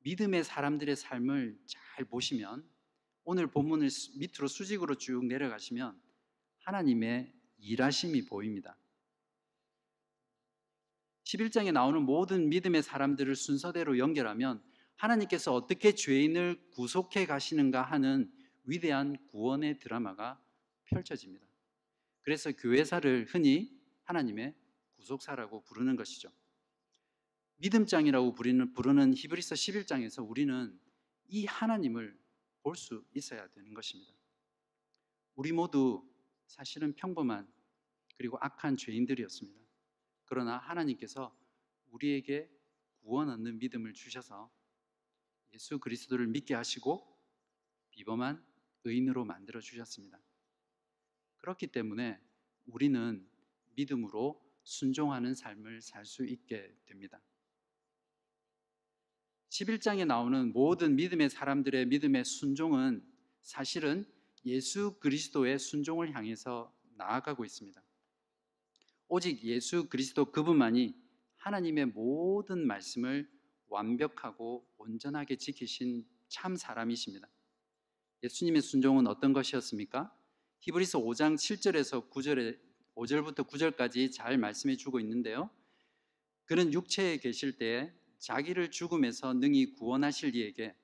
믿음의 0.00 0.44
사람들의 0.44 0.94
삶을 0.96 1.58
잘 1.66 2.04
보시면 2.04 2.68
오늘 3.24 3.46
본문을 3.46 3.88
수- 3.88 4.18
밑으로 4.18 4.48
수직으로 4.48 4.96
쭉 4.96 5.24
내려가시면 5.24 5.98
하나님의 6.58 7.32
일하심이 7.56 8.26
보입니다. 8.26 8.76
11장에 11.24 11.72
나오는 11.72 12.02
모든 12.02 12.48
믿음의 12.48 12.82
사람들을 12.82 13.34
순서대로 13.34 13.98
연결하면 13.98 14.62
하나님께서 14.96 15.54
어떻게 15.54 15.92
죄인을 15.92 16.70
구속해 16.70 17.26
가시는가 17.26 17.82
하는 17.82 18.30
위대한 18.64 19.16
구원의 19.28 19.78
드라마가 19.78 20.40
펼쳐집니다. 20.84 21.46
그래서 22.22 22.52
교회사를 22.52 23.26
흔히 23.28 23.76
하나님의 24.04 24.54
구속사라고 24.96 25.62
부르는 25.64 25.96
것이죠. 25.96 26.30
믿음장이라고 27.56 28.34
부르는, 28.34 29.14
히브리서 29.14 29.54
11장에서 29.54 30.28
우리는 30.28 30.78
이 31.28 31.46
하나님을 31.46 32.16
볼 32.62 32.76
수 32.76 33.04
있어야 33.14 33.46
되는 33.48 33.74
것입니다. 33.74 34.12
우리 35.34 35.52
모두 35.52 36.02
사실은 36.46 36.94
평범한 36.94 37.46
그리고 38.16 38.38
악한 38.40 38.76
죄인들이었습니다. 38.78 39.63
그러나 40.24 40.58
하나님께서 40.58 41.36
우리에게 41.90 42.50
구원 43.02 43.28
얻는 43.30 43.58
믿음을 43.58 43.92
주셔서 43.92 44.50
예수 45.52 45.78
그리스도를 45.78 46.26
믿게 46.26 46.54
하시고 46.54 47.06
비범한 47.90 48.44
의인으로 48.84 49.24
만들어 49.24 49.60
주셨습니다. 49.60 50.18
그렇기 51.36 51.68
때문에 51.68 52.18
우리는 52.66 53.28
믿음으로 53.76 54.42
순종하는 54.64 55.34
삶을 55.34 55.82
살 55.82 56.04
수 56.06 56.24
있게 56.24 56.74
됩니다. 56.86 57.20
11장에 59.50 60.04
나오는 60.06 60.52
모든 60.52 60.96
믿음의 60.96 61.30
사람들의 61.30 61.86
믿음의 61.86 62.24
순종은 62.24 63.06
사실은 63.42 64.10
예수 64.44 64.98
그리스도의 64.98 65.58
순종을 65.58 66.14
향해서 66.14 66.74
나아가고 66.96 67.44
있습니다. 67.44 67.83
오직 69.08 69.42
예수 69.44 69.88
그리스도 69.88 70.30
그분만이 70.32 70.94
하나님의 71.36 71.86
모든 71.86 72.66
말씀을 72.66 73.28
완벽하고 73.68 74.66
온전하게 74.78 75.36
지키신 75.36 76.06
참 76.28 76.56
사람이십니다. 76.56 77.28
예수님의 78.22 78.62
순종은 78.62 79.06
어떤 79.06 79.32
것이었습니까? 79.32 80.12
히브리서 80.60 81.00
5장 81.00 81.34
7절에서 81.34 82.10
9절에 82.10 82.58
5절부터 82.94 83.46
9절까지 83.46 84.12
잘 84.12 84.38
말씀해 84.38 84.76
주고 84.76 85.00
있는데요. 85.00 85.50
그는 86.46 86.72
육체에 86.72 87.18
계실 87.18 87.58
때에 87.58 87.92
자기를 88.18 88.70
죽음에서 88.70 89.34
능히 89.34 89.74
구원하실 89.74 90.36
이에게 90.36 90.74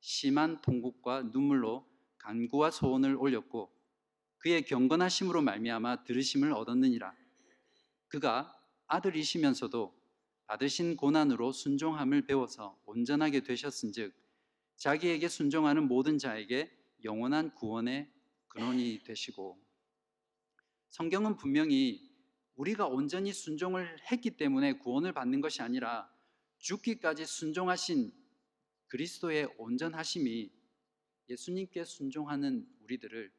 심한 0.00 0.60
통곡과 0.60 1.22
눈물로 1.32 1.88
간구와 2.18 2.70
소원을 2.70 3.16
올렸고 3.16 3.70
그의 4.38 4.64
경건하심으로 4.64 5.42
말미암아 5.42 6.04
들으심을 6.04 6.52
얻었느니라. 6.52 7.14
그가 8.10 8.52
아들이시면서도 8.86 9.98
받으신 10.46 10.96
고난으로 10.96 11.52
순종함을 11.52 12.26
배워서 12.26 12.76
온전하게 12.84 13.40
되셨은즉 13.40 14.12
자기에게 14.76 15.28
순종하는 15.28 15.86
모든 15.86 16.18
자에게 16.18 16.76
영원한 17.04 17.54
구원의 17.54 18.12
근원이 18.48 19.04
되시고 19.04 19.64
성경은 20.90 21.36
분명히 21.36 22.10
우리가 22.56 22.88
온전히 22.88 23.32
순종을 23.32 23.96
했기 24.10 24.36
때문에 24.36 24.74
구원을 24.78 25.12
받는 25.12 25.40
것이 25.40 25.62
아니라 25.62 26.12
죽기까지 26.58 27.24
순종하신 27.26 28.12
그리스도의 28.88 29.54
온전하심이 29.56 30.50
예수님께 31.28 31.84
순종하는 31.84 32.68
우리들을 32.82 33.32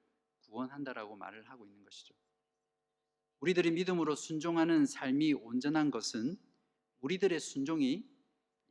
구원한다라고 0.46 1.18
말을 1.18 1.50
하고 1.50 1.66
있는 1.66 1.84
것이죠. 1.84 2.16
우리들이 3.42 3.72
믿음으로 3.72 4.16
순종하는 4.16 4.86
삶이 4.86 5.34
온전한 5.34 5.92
것은 5.92 6.38
우리들의 7.02 7.40
순종이 7.40 8.08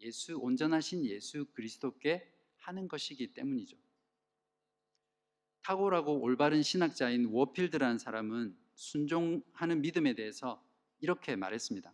예수 0.01 0.39
온전하신 0.39 1.05
예수 1.07 1.45
그리스도께 1.53 2.33
하는 2.59 2.89
것이기 2.89 3.35
때문이죠. 3.35 3.77
탁월하고 5.63 6.21
올바른 6.21 6.63
신학자인 6.63 7.27
워필드라는 7.27 7.99
사람은 7.99 8.57
순종하는 8.75 9.83
믿음에 9.83 10.15
대해서 10.15 10.65
이렇게 11.01 11.37
말했습니다. 11.37 11.93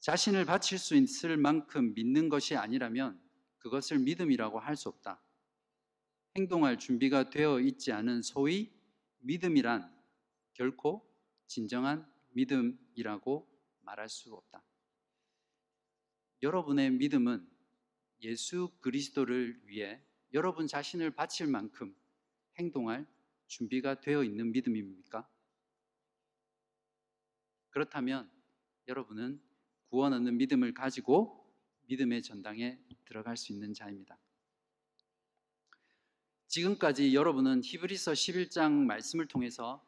자신을 0.00 0.46
바칠 0.46 0.78
수 0.78 0.96
있을 0.96 1.36
만큼 1.36 1.94
믿는 1.94 2.28
것이 2.28 2.56
아니라면 2.56 3.20
그것을 3.58 3.98
믿음이라고 4.00 4.58
할 4.58 4.76
수 4.76 4.88
없다. 4.88 5.22
행동할 6.36 6.78
준비가 6.78 7.28
되어 7.28 7.60
있지 7.60 7.92
않은 7.92 8.22
소위 8.22 8.72
믿음이란 9.18 9.91
결코 10.54 11.08
진정한 11.46 12.10
믿음이라고 12.30 13.48
말할 13.80 14.08
수 14.08 14.32
없다. 14.34 14.62
여러분의 16.42 16.90
믿음은 16.90 17.48
예수 18.22 18.72
그리스도를 18.80 19.60
위해 19.66 20.00
여러분 20.32 20.66
자신을 20.66 21.10
바칠 21.10 21.46
만큼 21.46 21.94
행동할 22.58 23.06
준비가 23.46 24.00
되어 24.00 24.24
있는 24.24 24.52
믿음입니까? 24.52 25.28
그렇다면 27.70 28.30
여러분은 28.88 29.40
구원 29.88 30.12
얻는 30.12 30.36
믿음을 30.38 30.74
가지고 30.74 31.42
믿음의 31.86 32.22
전당에 32.22 32.78
들어갈 33.04 33.36
수 33.36 33.52
있는 33.52 33.74
자입니다. 33.74 34.18
지금까지 36.46 37.14
여러분은 37.14 37.62
히브리서 37.62 38.12
11장 38.12 38.72
말씀을 38.72 39.26
통해서 39.26 39.84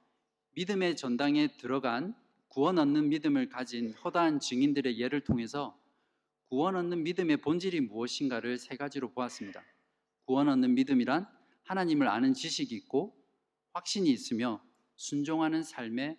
믿음의 0.56 0.96
전당에 0.96 1.56
들어간 1.56 2.14
구원 2.48 2.78
얻는 2.78 3.08
믿음을 3.08 3.48
가진 3.48 3.92
허다한 3.92 4.38
증인들의 4.38 5.00
예를 5.00 5.20
통해서 5.22 5.76
구원 6.48 6.76
얻는 6.76 7.02
믿음의 7.02 7.38
본질이 7.38 7.80
무엇인가를 7.80 8.58
세 8.58 8.76
가지로 8.76 9.10
보았습니다. 9.10 9.64
구원 10.24 10.48
얻는 10.48 10.74
믿음이란 10.74 11.26
하나님을 11.64 12.06
아는 12.06 12.34
지식이 12.34 12.74
있고 12.76 13.20
확신이 13.72 14.10
있으며 14.10 14.64
순종하는 14.94 15.64
삶의 15.64 16.16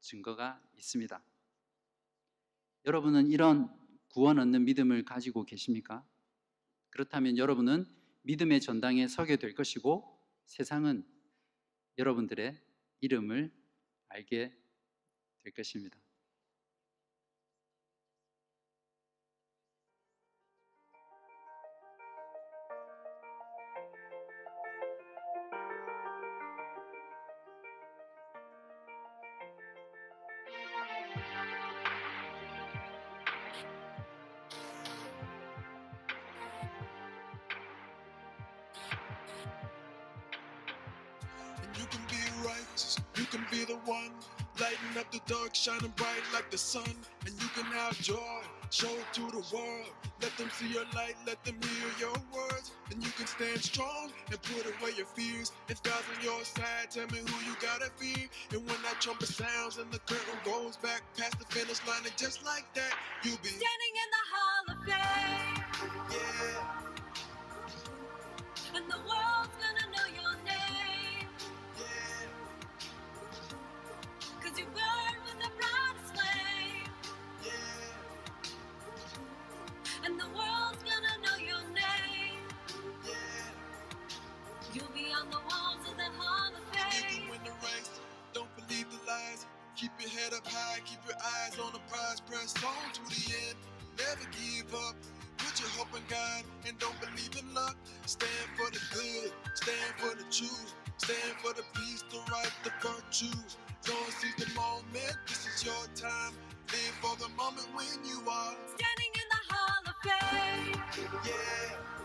증거가 0.00 0.62
있습니다. 0.76 1.20
여러분은 2.84 3.28
이런 3.28 3.68
구원 4.08 4.38
얻는 4.38 4.64
믿음을 4.64 5.04
가지고 5.04 5.44
계십니까? 5.44 6.06
그렇다면 6.90 7.38
여러분은 7.38 7.86
믿음의 8.22 8.60
전당에 8.60 9.08
서게 9.08 9.36
될 9.36 9.54
것이고 9.54 10.20
세상은 10.46 11.04
여러분들의 11.98 12.56
이름을 13.00 13.61
알게 14.12 14.52
될 15.42 15.52
것입니다. 15.52 16.01
The 46.52 46.58
sun. 46.58 46.94
And 47.24 47.34
you 47.40 47.48
can 47.56 47.64
have 47.72 47.98
joy, 48.00 48.42
show 48.70 48.92
it 48.92 49.08
to 49.14 49.22
the 49.32 49.42
world. 49.56 49.88
Let 50.20 50.36
them 50.36 50.50
see 50.52 50.68
your 50.68 50.84
light, 50.94 51.16
let 51.26 51.42
them 51.44 51.56
hear 51.62 51.90
your 51.98 52.16
words. 52.32 52.72
And 52.90 53.02
you 53.02 53.10
can 53.12 53.26
stand 53.26 53.58
strong 53.58 54.12
and 54.30 54.40
put 54.42 54.66
away 54.66 54.92
your 54.96 55.06
fears. 55.06 55.50
If 55.68 55.82
God's 55.82 56.04
on 56.14 56.22
your 56.22 56.44
side, 56.44 56.90
tell 56.90 57.06
me 57.08 57.18
who 57.24 57.36
you 57.48 57.56
gotta 57.60 57.90
fear. 57.96 58.28
And 58.52 58.60
when 58.68 58.76
that 58.84 59.00
trumpet 59.00 59.28
sounds 59.28 59.78
and 59.78 59.90
the 59.90 59.98
curtain 60.00 60.38
rolls 60.46 60.76
back 60.76 61.02
past 61.16 61.38
the 61.38 61.46
finish 61.46 61.80
line, 61.88 62.04
and 62.04 62.16
just 62.18 62.44
like 62.44 62.66
that, 62.74 62.92
you'll 63.24 63.40
be 63.42 63.48
Standing 63.48 63.94
in 63.96 64.08
the 64.12 64.24
Hall 64.32 64.62
of 64.68 64.78
Fame, 64.84 65.41
Keep 89.82 89.92
your 90.00 90.10
head 90.10 90.32
up 90.34 90.46
high. 90.46 90.78
Keep 90.86 91.00
your 91.08 91.18
eyes 91.18 91.58
on 91.58 91.72
the 91.74 91.80
prize. 91.90 92.20
Press 92.22 92.54
on 92.62 92.92
to 92.94 93.02
the 93.10 93.34
end. 93.50 93.58
Never 93.98 94.30
give 94.30 94.72
up. 94.74 94.94
Put 95.38 95.60
your 95.60 95.70
hope 95.70 95.90
in 95.96 96.02
God 96.08 96.44
and 96.68 96.78
don't 96.78 96.98
believe 97.00 97.34
in 97.40 97.54
luck. 97.54 97.76
Stand 98.06 98.48
for 98.56 98.70
the 98.70 98.80
good, 98.94 99.32
stand 99.54 99.94
for 99.98 100.14
the 100.16 100.24
truth, 100.30 100.74
stand 100.98 101.34
for 101.42 101.52
the 101.54 101.64
peace, 101.74 102.04
the 102.10 102.18
right, 102.32 102.52
the 102.64 102.70
virtues. 102.80 103.58
Don't 103.84 104.12
seize 104.20 104.36
the 104.38 104.54
moment, 104.54 105.18
this 105.28 105.46
is 105.46 105.64
your 105.66 105.86
time. 105.96 106.34
Live 106.70 106.96
for 107.02 107.16
the 107.18 107.28
moment 107.36 107.68
when 107.74 107.86
you 108.06 108.20
are, 108.30 108.56
Standing 108.78 109.12
in 109.14 109.28
the 109.34 109.54
Hall 109.54 109.82
of 109.86 109.96
Fame, 110.04 110.82
yeah, 111.26 111.96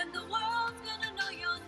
and 0.00 0.12
the 0.14 0.22
world's 0.22 0.80
gonna 0.86 1.12
know 1.16 1.30
your 1.30 1.58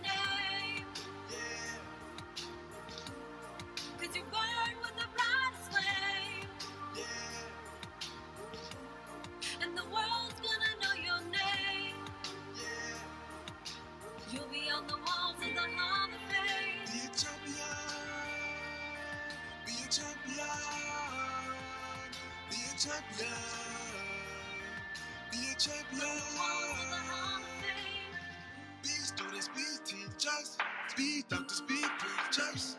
Be 28.83 28.89
students, 28.89 29.49
be 29.49 29.63
teachers, 29.85 30.57
be 30.97 31.23
doctors, 31.29 31.61
be 31.61 31.81
preachers. 31.99 32.77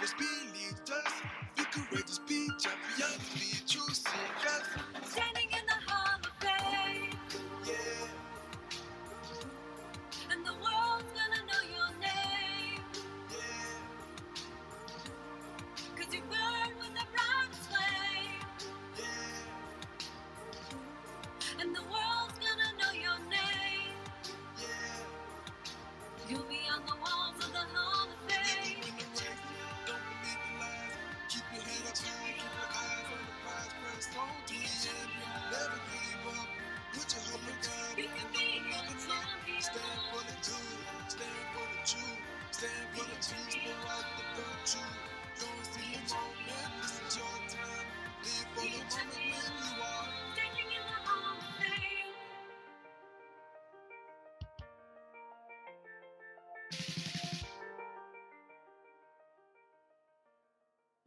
Just 0.00 0.16
believe, 0.18 0.80
just 0.86 1.09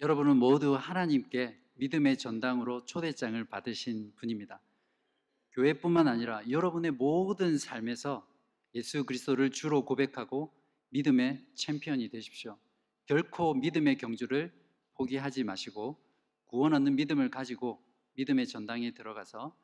여러분은 0.04 0.36
모두 0.36 0.76
하나님께 0.76 1.58
믿음의 1.76 2.18
전당으로 2.18 2.84
초대장을 2.84 3.42
받으신 3.46 4.12
분입니다. 4.18 4.60
교회뿐만 5.54 6.10
아니라 6.10 6.42
여러분의 6.50 6.92
모든 6.92 7.58
삶에서 7.58 8.28
예수 8.76 9.06
그리스도를 9.06 9.52
주로 9.52 9.86
고백하고 9.86 10.54
믿음의 10.90 11.46
챔피언이 11.56 12.10
되십시오. 12.10 12.58
결코 13.06 13.54
믿음의 13.54 13.98
경주를 13.98 14.52
포기하지 14.96 15.46
마시고 15.46 15.98
구원 16.48 16.74
얻는 16.74 16.98
믿음을 16.98 17.30
가지고 17.30 17.82
믿음의 18.16 18.48
전당에 18.48 18.94
들어가서 18.94 19.56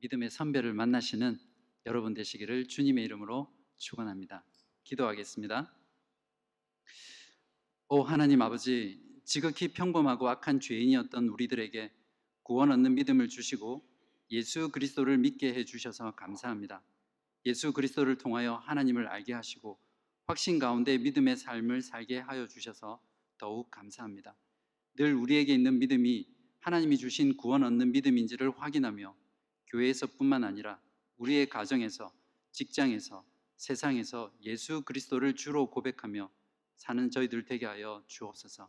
믿음의 0.00 0.30
선배를 0.30 0.74
만나시는 0.74 1.38
여러분 1.86 2.12
되시기를 2.12 2.66
주님의 2.66 3.04
이름으로 3.04 3.54
축원합니다. 3.76 4.44
기도하겠습니다. 4.82 5.72
오 7.88 8.02
하나님 8.02 8.42
아버지 8.42 9.05
지극히 9.26 9.66
평범하고 9.66 10.28
악한 10.28 10.60
죄인이었던 10.60 11.28
우리들에게 11.28 11.92
구원 12.44 12.70
얻는 12.70 12.94
믿음을 12.94 13.26
주시고 13.26 13.84
예수 14.30 14.70
그리스도를 14.70 15.18
믿게 15.18 15.52
해 15.52 15.64
주셔서 15.64 16.12
감사합니다. 16.14 16.80
예수 17.44 17.72
그리스도를 17.72 18.18
통하여 18.18 18.54
하나님을 18.54 19.08
알게 19.08 19.32
하시고 19.32 19.80
확신 20.28 20.60
가운데 20.60 20.96
믿음의 20.98 21.36
삶을 21.38 21.82
살게 21.82 22.18
하여 22.18 22.46
주셔서 22.46 23.02
더욱 23.36 23.68
감사합니다. 23.72 24.36
늘 24.94 25.14
우리에게 25.14 25.52
있는 25.52 25.80
믿음이 25.80 26.28
하나님이 26.60 26.96
주신 26.96 27.36
구원 27.36 27.64
얻는 27.64 27.90
믿음인지를 27.90 28.56
확인하며 28.56 29.12
교회에서뿐만 29.66 30.44
아니라 30.44 30.80
우리의 31.16 31.48
가정에서 31.48 32.12
직장에서 32.52 33.24
세상에서 33.56 34.32
예수 34.42 34.82
그리스도를 34.82 35.34
주로 35.34 35.68
고백하며 35.68 36.30
사는 36.76 37.10
저희들 37.10 37.44
되게 37.44 37.66
하여 37.66 38.04
주옵소서. 38.06 38.68